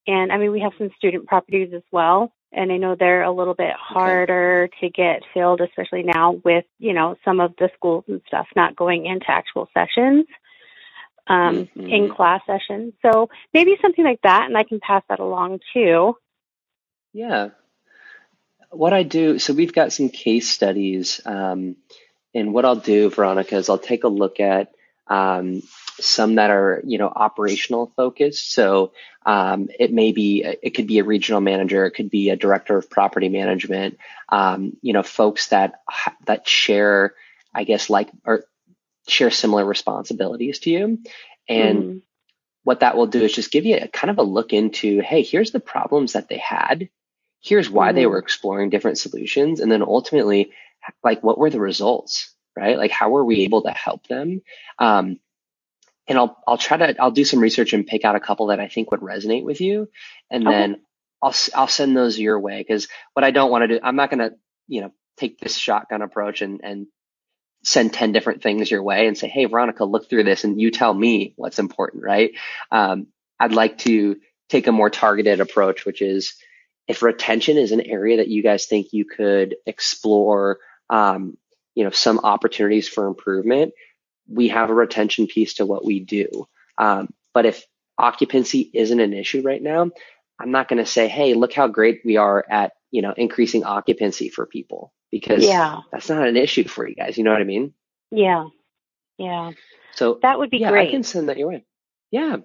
and 0.07 0.33
i 0.33 0.37
mean 0.37 0.53
we 0.53 0.61
have 0.61 0.73
some 0.79 0.91
student 0.97 1.27
properties 1.27 1.73
as 1.75 1.83
well 1.93 2.33
and 2.53 2.71
i 2.71 2.77
know 2.77 2.95
they're 2.95 3.23
a 3.23 3.33
little 3.33 3.55
bit 3.55 3.73
harder 3.79 4.65
okay. 4.65 4.89
to 4.89 4.91
get 4.91 5.23
filled 5.33 5.61
especially 5.61 6.03
now 6.03 6.33
with 6.45 6.65
you 6.79 6.93
know 6.93 7.17
some 7.25 7.41
of 7.41 7.55
the 7.59 7.71
schools 7.75 8.05
and 8.09 8.21
stuff 8.27 8.47
not 8.55 8.77
going 8.77 9.07
into 9.07 9.31
actual 9.31 9.69
sessions 9.73 10.27
um, 11.27 11.67
mm-hmm. 11.67 11.87
in 11.87 12.15
class 12.15 12.43
session. 12.47 12.93
So 13.03 13.29
maybe 13.53 13.77
something 13.83 14.05
like 14.05 14.21
that, 14.23 14.47
and 14.47 14.57
I 14.57 14.65
can 14.65 14.81
pass 14.81 15.03
that 15.09 15.21
along 15.21 15.61
too. 15.73 16.17
Yeah. 17.13 17.51
What 18.71 18.93
I 18.93 19.05
do, 19.05 19.39
so 19.39 19.55
we've 19.55 19.73
got 19.73 19.93
some 19.93 20.09
case 20.09 20.51
studies, 20.51 21.21
um, 21.25 21.77
and 22.35 22.53
what 22.53 22.65
I'll 22.65 22.77
do, 22.77 23.09
Veronica, 23.09 23.57
is 23.57 23.71
I'll 23.71 23.79
take 23.79 24.05
a 24.05 24.09
look 24.09 24.41
at 24.41 24.73
um, 25.07 25.63
some 25.99 26.35
that 26.35 26.51
are 26.51 26.83
you 26.85 26.99
know 26.99 27.09
operational 27.09 27.93
focused. 27.97 28.53
So 28.53 28.93
um, 29.25 29.69
it 29.79 29.93
may 29.93 30.13
be 30.13 30.45
it 30.45 30.71
could 30.75 30.87
be 30.87 30.99
a 30.99 31.05
regional 31.05 31.41
manager, 31.41 31.87
it 31.87 31.93
could 31.93 32.11
be 32.11 32.31
a 32.31 32.37
director 32.37 32.77
of 32.77 32.91
property 32.91 33.29
management. 33.29 33.99
Um, 34.29 34.77
you 34.83 34.93
know, 34.93 35.03
folks 35.03 35.49
that 35.49 35.81
that 36.27 36.47
share, 36.47 37.15
I 37.55 37.65
guess, 37.65 37.89
like 37.89 38.11
or 38.25 38.45
share 39.09 39.31
similar 39.31 39.65
responsibilities 39.65 40.59
to 40.61 40.71
you. 40.71 40.99
And 41.49 41.79
mm. 41.79 42.03
what 42.65 42.81
that 42.81 42.97
will 42.97 43.07
do 43.07 43.23
is 43.23 43.33
just 43.33 43.53
give 43.53 43.65
you 43.65 43.77
a 43.77 43.89
kind 43.89 44.11
of 44.11 44.19
a 44.19 44.23
look 44.23 44.53
into, 44.53 45.01
hey, 45.01 45.23
here's 45.23 45.53
the 45.53 45.61
problems 45.61 46.15
that 46.15 46.29
they 46.29 46.39
had. 46.39 46.89
Here's 47.41 47.71
why 47.71 47.93
mm. 47.93 47.95
they 47.95 48.03
mm-hmm. 48.03 48.11
were 48.11 48.19
exploring 48.19 48.71
different 48.71 48.99
solutions. 48.99 49.61
And 49.61 49.71
then 49.71 49.83
ultimately, 49.83 50.53
like, 51.03 51.23
what 51.23 51.39
were 51.39 51.51
the 51.51 51.61
results, 51.61 52.35
right? 52.57 52.77
Like, 52.77 52.91
how 52.91 53.11
were 53.11 53.25
we 53.25 53.43
able 53.43 53.63
to 53.63 53.71
help 53.71 54.07
them? 54.09 54.43
Um, 54.79 55.21
and 56.09 56.19
I'll, 56.19 56.37
I'll 56.47 56.59
try 56.59 56.77
to, 56.77 57.01
I'll 57.01 57.11
do 57.11 57.25
some 57.25 57.41
research 57.41 57.73
and 57.73 57.87
pick 57.87 58.05
out 58.05 58.17
a 58.17 58.21
couple 58.21 58.47
that 58.47 58.61
I 58.61 58.69
think 58.69 58.91
would 58.91 59.01
resonate 59.01 59.45
with 59.45 59.61
you. 59.61 59.89
And 60.31 60.47
okay. 60.47 60.57
then 60.57 60.81
I'll, 61.23 61.35
I'll 61.55 61.69
send 61.69 61.97
those 61.97 62.19
your 62.19 62.39
way. 62.39 62.65
Cause 62.65 62.89
what 63.15 63.25
I 63.25 63.31
don't 63.33 63.51
want 63.51 63.63
to 63.63 63.69
do, 63.69 63.81
I'm 63.83 63.97
not 63.97 64.11
going 64.11 64.31
to, 64.31 64.37
you 64.69 64.83
know, 64.83 64.93
take 65.17 65.39
this 65.39 65.57
shotgun 65.57 66.03
approach 66.03 66.43
and, 66.43 66.61
and 66.63 66.87
send 67.67 67.93
10 67.93 68.13
different 68.13 68.43
things 68.45 68.71
your 68.71 68.83
way 68.83 69.09
and 69.09 69.19
say, 69.19 69.27
Hey, 69.27 69.45
Veronica, 69.45 69.85
look 69.85 70.09
through 70.09 70.23
this 70.23 70.45
and 70.45 70.61
you 70.61 70.71
tell 70.71 70.95
me 70.95 71.35
what's 71.35 71.59
important, 71.59 72.05
right? 72.05 72.31
Um, 72.71 73.09
I'd 73.41 73.53
like 73.53 73.79
to 73.79 74.17
take 74.49 74.69
a 74.69 74.73
more 74.73 74.89
targeted 74.89 75.41
approach, 75.41 75.85
which 75.85 76.01
is 76.01 76.37
if 76.87 77.03
retention 77.03 77.57
is 77.57 77.73
an 77.73 77.81
area 77.81 78.19
that 78.19 78.29
you 78.29 78.45
guys 78.45 78.67
think 78.67 78.93
you 78.93 79.05
could 79.05 79.57
explore, 79.67 80.59
um, 80.91 81.37
you 81.75 81.83
know, 81.83 81.91
some 81.91 82.21
opportunities 82.21 82.89
for 82.89 83.09
improvement, 83.09 83.75
we 84.29 84.49
have 84.49 84.71
a 84.71 84.75
retention 84.75 85.27
piece 85.27 85.55
to 85.55 85.67
what 85.67 85.85
we 85.85 85.99
do. 85.99 86.47
Um, 86.79 87.13
but 87.35 87.47
if 87.47 87.65
occupancy 87.99 88.71
isn't 88.73 89.01
an 89.01 89.13
issue 89.13 89.43
right 89.43 89.63
now, 89.63 89.91
I'm 90.39 90.53
not 90.53 90.69
going 90.69 90.79
to 90.79 90.87
say, 90.87 91.09
Hey, 91.09 91.35
look 91.35 91.53
how 91.53 91.67
great 91.67 92.03
we 92.05 92.17
are 92.17 92.45
at, 92.49 92.75
you 92.93 93.03
know, 93.03 93.13
increasing 93.17 93.65
occupancy 93.65 94.29
for 94.29 94.47
people 94.47 94.93
because 95.11 95.45
yeah. 95.45 95.81
that's 95.93 96.09
not 96.09 96.27
an 96.27 96.37
issue 96.37 96.67
for 96.67 96.89
you 96.89 96.95
guys. 96.95 97.17
You 97.17 97.25
know 97.25 97.33
what 97.33 97.41
I 97.41 97.45
mean? 97.45 97.73
Yeah. 98.11 98.49
Yeah. 99.19 99.53
So 99.95 100.19
that 100.23 100.39
would 100.39 100.51
be 100.51 100.59
yeah, 100.59 100.71
great. 100.71 100.89
I 100.89 100.91
can 100.91 101.03
send 101.03 101.29
that 101.29 101.39
your 101.39 101.49
way. 101.49 101.65
Yeah. 102.11 102.39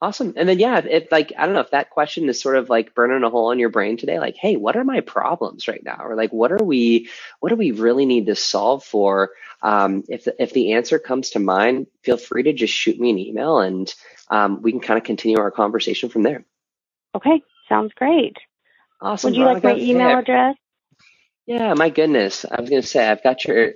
Awesome. 0.00 0.34
And 0.36 0.48
then, 0.48 0.58
yeah, 0.58 0.78
if 0.78 1.10
like, 1.10 1.32
I 1.38 1.46
don't 1.46 1.54
know 1.54 1.60
if 1.60 1.70
that 1.70 1.88
question 1.88 2.28
is 2.28 2.40
sort 2.40 2.56
of 2.56 2.68
like 2.68 2.94
burning 2.94 3.22
a 3.22 3.30
hole 3.30 3.52
in 3.52 3.58
your 3.58 3.70
brain 3.70 3.96
today, 3.96 4.18
like, 4.18 4.36
hey, 4.36 4.56
what 4.56 4.76
are 4.76 4.84
my 4.84 5.00
problems 5.00 5.66
right 5.66 5.82
now? 5.82 5.98
Or 6.04 6.14
like, 6.14 6.32
what 6.32 6.52
are 6.52 6.62
we, 6.62 7.08
what 7.40 7.48
do 7.48 7.56
we 7.56 7.70
really 7.70 8.04
need 8.04 8.26
to 8.26 8.34
solve 8.34 8.84
for? 8.84 9.30
Um, 9.62 10.04
if, 10.08 10.24
the, 10.24 10.42
if 10.42 10.52
the 10.52 10.72
answer 10.72 10.98
comes 10.98 11.30
to 11.30 11.38
mind, 11.38 11.86
feel 12.02 12.18
free 12.18 12.42
to 12.42 12.52
just 12.52 12.74
shoot 12.74 13.00
me 13.00 13.10
an 13.10 13.18
email 13.18 13.60
and 13.60 13.94
um, 14.28 14.60
we 14.60 14.72
can 14.72 14.80
kind 14.80 14.98
of 14.98 15.04
continue 15.04 15.38
our 15.38 15.50
conversation 15.50 16.10
from 16.10 16.22
there. 16.22 16.44
Okay. 17.14 17.42
Sounds 17.68 17.92
great. 17.94 18.36
Awesome. 19.00 19.30
Would 19.30 19.38
you 19.38 19.44
Veronica? 19.44 19.68
like 19.68 19.76
my 19.76 19.82
email 19.82 20.18
address? 20.18 20.56
Yeah, 21.46 21.74
my 21.74 21.90
goodness. 21.90 22.44
I 22.44 22.60
was 22.60 22.70
going 22.70 22.82
to 22.82 22.88
say, 22.88 23.06
I've 23.06 23.22
got 23.22 23.44
your, 23.44 23.72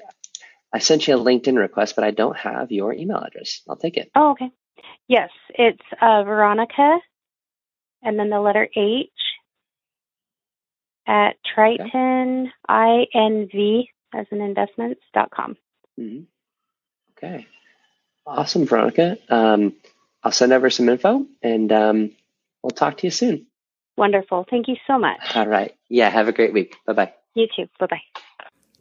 I 0.72 0.78
sent 0.78 1.06
you 1.06 1.16
a 1.16 1.18
LinkedIn 1.18 1.56
request, 1.56 1.96
but 1.96 2.04
I 2.04 2.10
don't 2.10 2.36
have 2.36 2.72
your 2.72 2.92
email 2.92 3.18
address. 3.18 3.62
I'll 3.68 3.76
take 3.76 3.96
it. 3.96 4.10
Oh, 4.14 4.30
okay. 4.30 4.50
Yes, 5.06 5.30
it's 5.50 5.82
uh, 6.00 6.22
Veronica 6.24 6.98
and 8.02 8.18
then 8.18 8.30
the 8.30 8.40
letter 8.40 8.68
H 8.76 9.10
at 11.06 11.36
Triton, 11.54 12.52
I-N-V 12.68 13.90
as 14.14 14.26
in 14.30 14.40
investments 14.40 15.00
dot 15.12 15.30
com. 15.30 15.56
Mm-hmm. 15.98 16.22
Okay. 17.16 17.46
Awesome, 18.26 18.66
Veronica. 18.66 19.18
Um, 19.28 19.74
I'll 20.22 20.32
send 20.32 20.52
over 20.52 20.70
some 20.70 20.88
info 20.88 21.26
and 21.42 21.72
um, 21.72 22.10
we'll 22.62 22.70
talk 22.70 22.98
to 22.98 23.06
you 23.06 23.10
soon. 23.10 23.46
Wonderful. 23.96 24.46
Thank 24.48 24.68
you 24.68 24.76
so 24.86 24.98
much. 24.98 25.20
All 25.34 25.46
right. 25.46 25.74
Yeah. 25.88 26.08
Have 26.08 26.28
a 26.28 26.32
great 26.32 26.52
week. 26.52 26.76
Bye 26.86 26.92
bye. 26.92 27.14
You 27.38 27.46
too. 27.54 27.68
Bye 27.78 27.86
bye. 27.86 28.02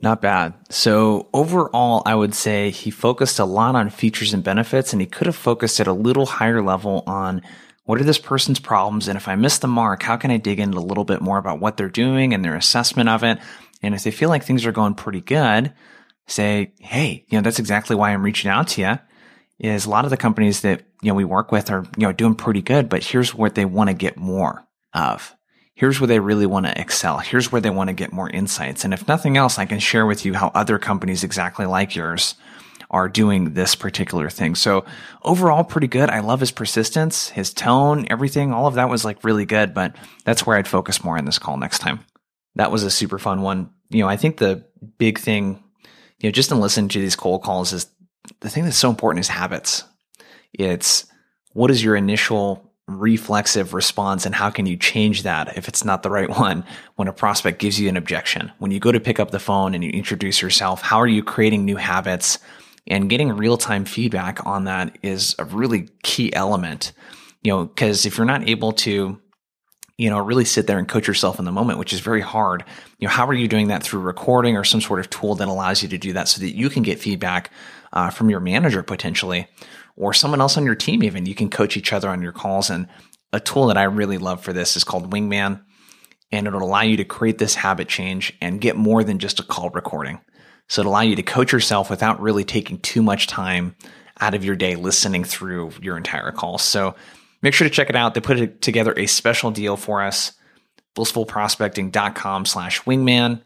Not 0.01 0.19
bad. 0.19 0.55
So 0.71 1.29
overall, 1.31 2.01
I 2.07 2.15
would 2.15 2.33
say 2.33 2.71
he 2.71 2.89
focused 2.89 3.37
a 3.37 3.45
lot 3.45 3.75
on 3.75 3.91
features 3.91 4.33
and 4.33 4.43
benefits, 4.43 4.93
and 4.93 5.01
he 5.01 5.05
could 5.05 5.27
have 5.27 5.35
focused 5.35 5.79
at 5.79 5.85
a 5.85 5.93
little 5.93 6.25
higher 6.25 6.63
level 6.63 7.03
on 7.05 7.43
what 7.85 8.01
are 8.01 8.03
this 8.03 8.17
person's 8.17 8.59
problems, 8.59 9.07
and 9.07 9.15
if 9.15 9.27
I 9.27 9.35
miss 9.35 9.59
the 9.59 9.67
mark, 9.67 10.01
how 10.03 10.17
can 10.17 10.31
I 10.31 10.37
dig 10.37 10.59
in 10.59 10.73
a 10.73 10.79
little 10.79 11.05
bit 11.05 11.21
more 11.21 11.37
about 11.37 11.59
what 11.59 11.77
they're 11.77 11.87
doing 11.87 12.33
and 12.33 12.43
their 12.43 12.55
assessment 12.55 13.09
of 13.09 13.23
it? 13.23 13.37
And 13.83 13.93
if 13.93 14.03
they 14.03 14.11
feel 14.11 14.29
like 14.29 14.43
things 14.43 14.65
are 14.65 14.71
going 14.71 14.95
pretty 14.95 15.21
good, 15.21 15.71
say, 16.25 16.73
hey, 16.79 17.25
you 17.29 17.37
know, 17.37 17.43
that's 17.43 17.59
exactly 17.59 17.95
why 17.95 18.11
I'm 18.11 18.23
reaching 18.23 18.49
out 18.49 18.69
to 18.69 18.81
you. 18.81 18.99
Is 19.59 19.85
a 19.85 19.89
lot 19.89 20.03
of 20.03 20.11
the 20.11 20.17
companies 20.17 20.61
that 20.61 20.83
you 21.03 21.09
know 21.09 21.15
we 21.15 21.25
work 21.25 21.51
with 21.51 21.69
are 21.69 21.83
you 21.95 22.07
know 22.07 22.11
doing 22.11 22.35
pretty 22.35 22.63
good, 22.63 22.89
but 22.89 23.03
here's 23.03 23.35
what 23.35 23.53
they 23.53 23.65
want 23.65 23.89
to 23.89 23.93
get 23.93 24.17
more 24.17 24.67
of 24.93 25.36
here's 25.77 26.01
where 26.01 26.07
they 26.07 26.19
really 26.19 26.47
want 26.47 26.65
to 26.65 26.81
excel. 26.81 27.19
Here's 27.19 27.51
where 27.51 27.61
they 27.61 27.69
want 27.69 27.89
to 27.89 27.93
get 27.93 28.11
more 28.11 28.27
insights. 28.27 28.83
And 28.83 28.95
if 28.95 29.07
nothing 29.07 29.37
else, 29.37 29.59
I 29.59 29.67
can 29.67 29.77
share 29.77 30.07
with 30.07 30.25
you 30.25 30.33
how 30.33 30.51
other 30.55 30.79
companies 30.79 31.23
exactly 31.23 31.67
like 31.67 31.95
yours 31.95 32.33
are 32.89 33.07
doing 33.07 33.53
this 33.53 33.75
particular 33.75 34.27
thing. 34.27 34.55
So 34.55 34.85
overall, 35.21 35.63
pretty 35.63 35.87
good. 35.87 36.09
I 36.09 36.21
love 36.21 36.39
his 36.39 36.49
persistence, 36.49 37.29
his 37.29 37.53
tone, 37.53 38.07
everything. 38.09 38.51
All 38.51 38.65
of 38.65 38.73
that 38.73 38.89
was 38.89 39.05
like 39.05 39.23
really 39.23 39.45
good, 39.45 39.75
but 39.75 39.95
that's 40.25 40.47
where 40.47 40.57
I'd 40.57 40.67
focus 40.67 41.03
more 41.03 41.15
on 41.15 41.25
this 41.25 41.37
call 41.37 41.57
next 41.57 41.79
time. 41.79 41.99
That 42.55 42.71
was 42.71 42.81
a 42.81 42.89
super 42.89 43.19
fun 43.19 43.43
one. 43.43 43.69
You 43.89 44.01
know, 44.01 44.09
I 44.09 44.17
think 44.17 44.37
the 44.37 44.65
big 44.97 45.19
thing, 45.19 45.63
you 46.19 46.29
know, 46.29 46.31
just 46.31 46.51
in 46.51 46.59
listening 46.59 46.89
to 46.89 46.99
these 46.99 47.15
cold 47.15 47.43
calls 47.43 47.71
is 47.71 47.85
the 48.39 48.49
thing 48.49 48.63
that's 48.63 48.77
so 48.77 48.89
important 48.89 49.19
is 49.19 49.27
habits. 49.27 49.83
It's 50.53 51.05
what 51.53 51.69
is 51.69 51.83
your 51.83 51.95
initial 51.95 52.66
reflexive 52.87 53.73
response 53.73 54.25
and 54.25 54.33
how 54.33 54.49
can 54.49 54.65
you 54.65 54.77
change 54.77 55.23
that 55.23 55.57
if 55.57 55.67
it's 55.67 55.83
not 55.83 56.03
the 56.03 56.09
right 56.09 56.29
one 56.29 56.63
when 56.95 57.07
a 57.09 57.13
prospect 57.13 57.59
gives 57.59 57.79
you 57.79 57.89
an 57.89 57.97
objection? 57.97 58.51
When 58.59 58.71
you 58.71 58.79
go 58.79 58.91
to 58.91 58.99
pick 58.99 59.19
up 59.19 59.31
the 59.31 59.39
phone 59.39 59.73
and 59.73 59.83
you 59.83 59.89
introduce 59.89 60.41
yourself 60.41 60.81
how 60.81 60.97
are 60.97 61.07
you 61.07 61.23
creating 61.23 61.65
new 61.65 61.75
habits? 61.75 62.39
And 62.89 63.09
getting 63.09 63.33
real-time 63.33 63.83
feedback 63.83 64.45
on 64.45 64.63
that 64.63 64.97
is 65.01 65.35
a 65.37 65.43
really 65.43 65.89
key 66.03 66.33
element. 66.33 66.93
You 67.43 67.51
know 67.51 67.65
because 67.65 68.05
if 68.05 68.17
you're 68.17 68.25
not 68.25 68.47
able 68.47 68.71
to 68.73 69.19
you 69.97 70.09
know 70.09 70.19
really 70.19 70.45
sit 70.45 70.67
there 70.67 70.79
and 70.79 70.87
coach 70.87 71.07
yourself 71.07 71.39
in 71.39 71.45
the 71.45 71.51
moment 71.51 71.79
which 71.79 71.93
is 71.93 71.99
very 71.99 72.21
hard 72.21 72.63
you 72.99 73.07
know 73.07 73.13
how 73.13 73.25
are 73.27 73.33
you 73.33 73.47
doing 73.47 73.67
that 73.67 73.83
through 73.83 73.99
recording 73.99 74.55
or 74.55 74.63
some 74.63 74.81
sort 74.81 74.99
of 74.99 75.09
tool 75.09 75.35
that 75.35 75.47
allows 75.47 75.81
you 75.81 75.89
to 75.89 75.97
do 75.97 76.13
that 76.13 76.27
so 76.27 76.39
that 76.39 76.55
you 76.55 76.69
can 76.69 76.83
get 76.83 76.99
feedback 76.99 77.51
uh, 77.93 78.09
from 78.09 78.29
your 78.29 78.39
manager 78.39 78.83
potentially 78.83 79.47
or 79.97 80.13
someone 80.13 80.39
else 80.39 80.55
on 80.55 80.65
your 80.65 80.75
team, 80.75 81.03
even. 81.03 81.25
You 81.25 81.35
can 81.35 81.49
coach 81.49 81.75
each 81.75 81.91
other 81.91 82.09
on 82.09 82.21
your 82.21 82.31
calls. 82.31 82.69
And 82.69 82.87
a 83.33 83.39
tool 83.39 83.67
that 83.67 83.77
I 83.77 83.83
really 83.83 84.19
love 84.19 84.41
for 84.41 84.53
this 84.53 84.77
is 84.77 84.83
called 84.83 85.11
Wingman. 85.11 85.61
And 86.31 86.45
it'll 86.45 86.63
allow 86.63 86.81
you 86.81 86.97
to 86.97 87.05
create 87.05 87.39
this 87.39 87.55
habit 87.55 87.87
change 87.87 88.33
and 88.41 88.61
get 88.61 88.75
more 88.75 89.03
than 89.03 89.17
just 89.17 89.39
a 89.39 89.43
call 89.43 89.69
recording. 89.71 90.21
So 90.67 90.81
it'll 90.81 90.91
allow 90.91 91.01
you 91.01 91.15
to 91.15 91.23
coach 91.23 91.51
yourself 91.51 91.89
without 91.89 92.21
really 92.21 92.43
taking 92.43 92.79
too 92.79 93.01
much 93.01 93.27
time 93.27 93.75
out 94.19 94.35
of 94.35 94.43
your 94.43 94.55
day 94.55 94.75
listening 94.75 95.23
through 95.23 95.71
your 95.81 95.97
entire 95.97 96.31
call. 96.31 96.57
So 96.57 96.95
make 97.47 97.53
sure 97.53 97.67
to 97.67 97.73
check 97.73 97.89
it 97.89 97.95
out. 97.95 98.13
They 98.13 98.19
put 98.19 98.61
together 98.61 98.93
a 98.97 99.05
special 99.05 99.51
deal 99.51 99.77
for 99.77 100.01
us, 100.01 100.33
blissfulprospecting.com 100.97 102.45
slash 102.45 102.81
wingman. 102.81 103.41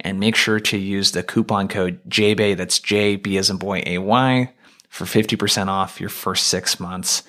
And 0.00 0.18
make 0.18 0.34
sure 0.34 0.58
to 0.58 0.76
use 0.76 1.12
the 1.12 1.22
coupon 1.22 1.68
code 1.68 2.00
JBAY, 2.08 2.56
that's 2.56 2.80
J 2.80 3.14
B 3.14 3.38
as 3.38 3.50
in 3.50 3.58
boy 3.58 3.84
A 3.86 3.98
Y, 3.98 4.52
for 4.88 5.04
50% 5.04 5.68
off 5.68 6.00
your 6.00 6.08
first 6.08 6.48
six 6.48 6.80
months. 6.80 7.22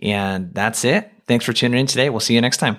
And 0.00 0.54
that's 0.54 0.82
it. 0.82 1.12
Thanks 1.28 1.44
for 1.44 1.52
tuning 1.52 1.78
in 1.78 1.86
today. 1.86 2.08
We'll 2.08 2.20
see 2.20 2.34
you 2.34 2.40
next 2.40 2.56
time. 2.56 2.78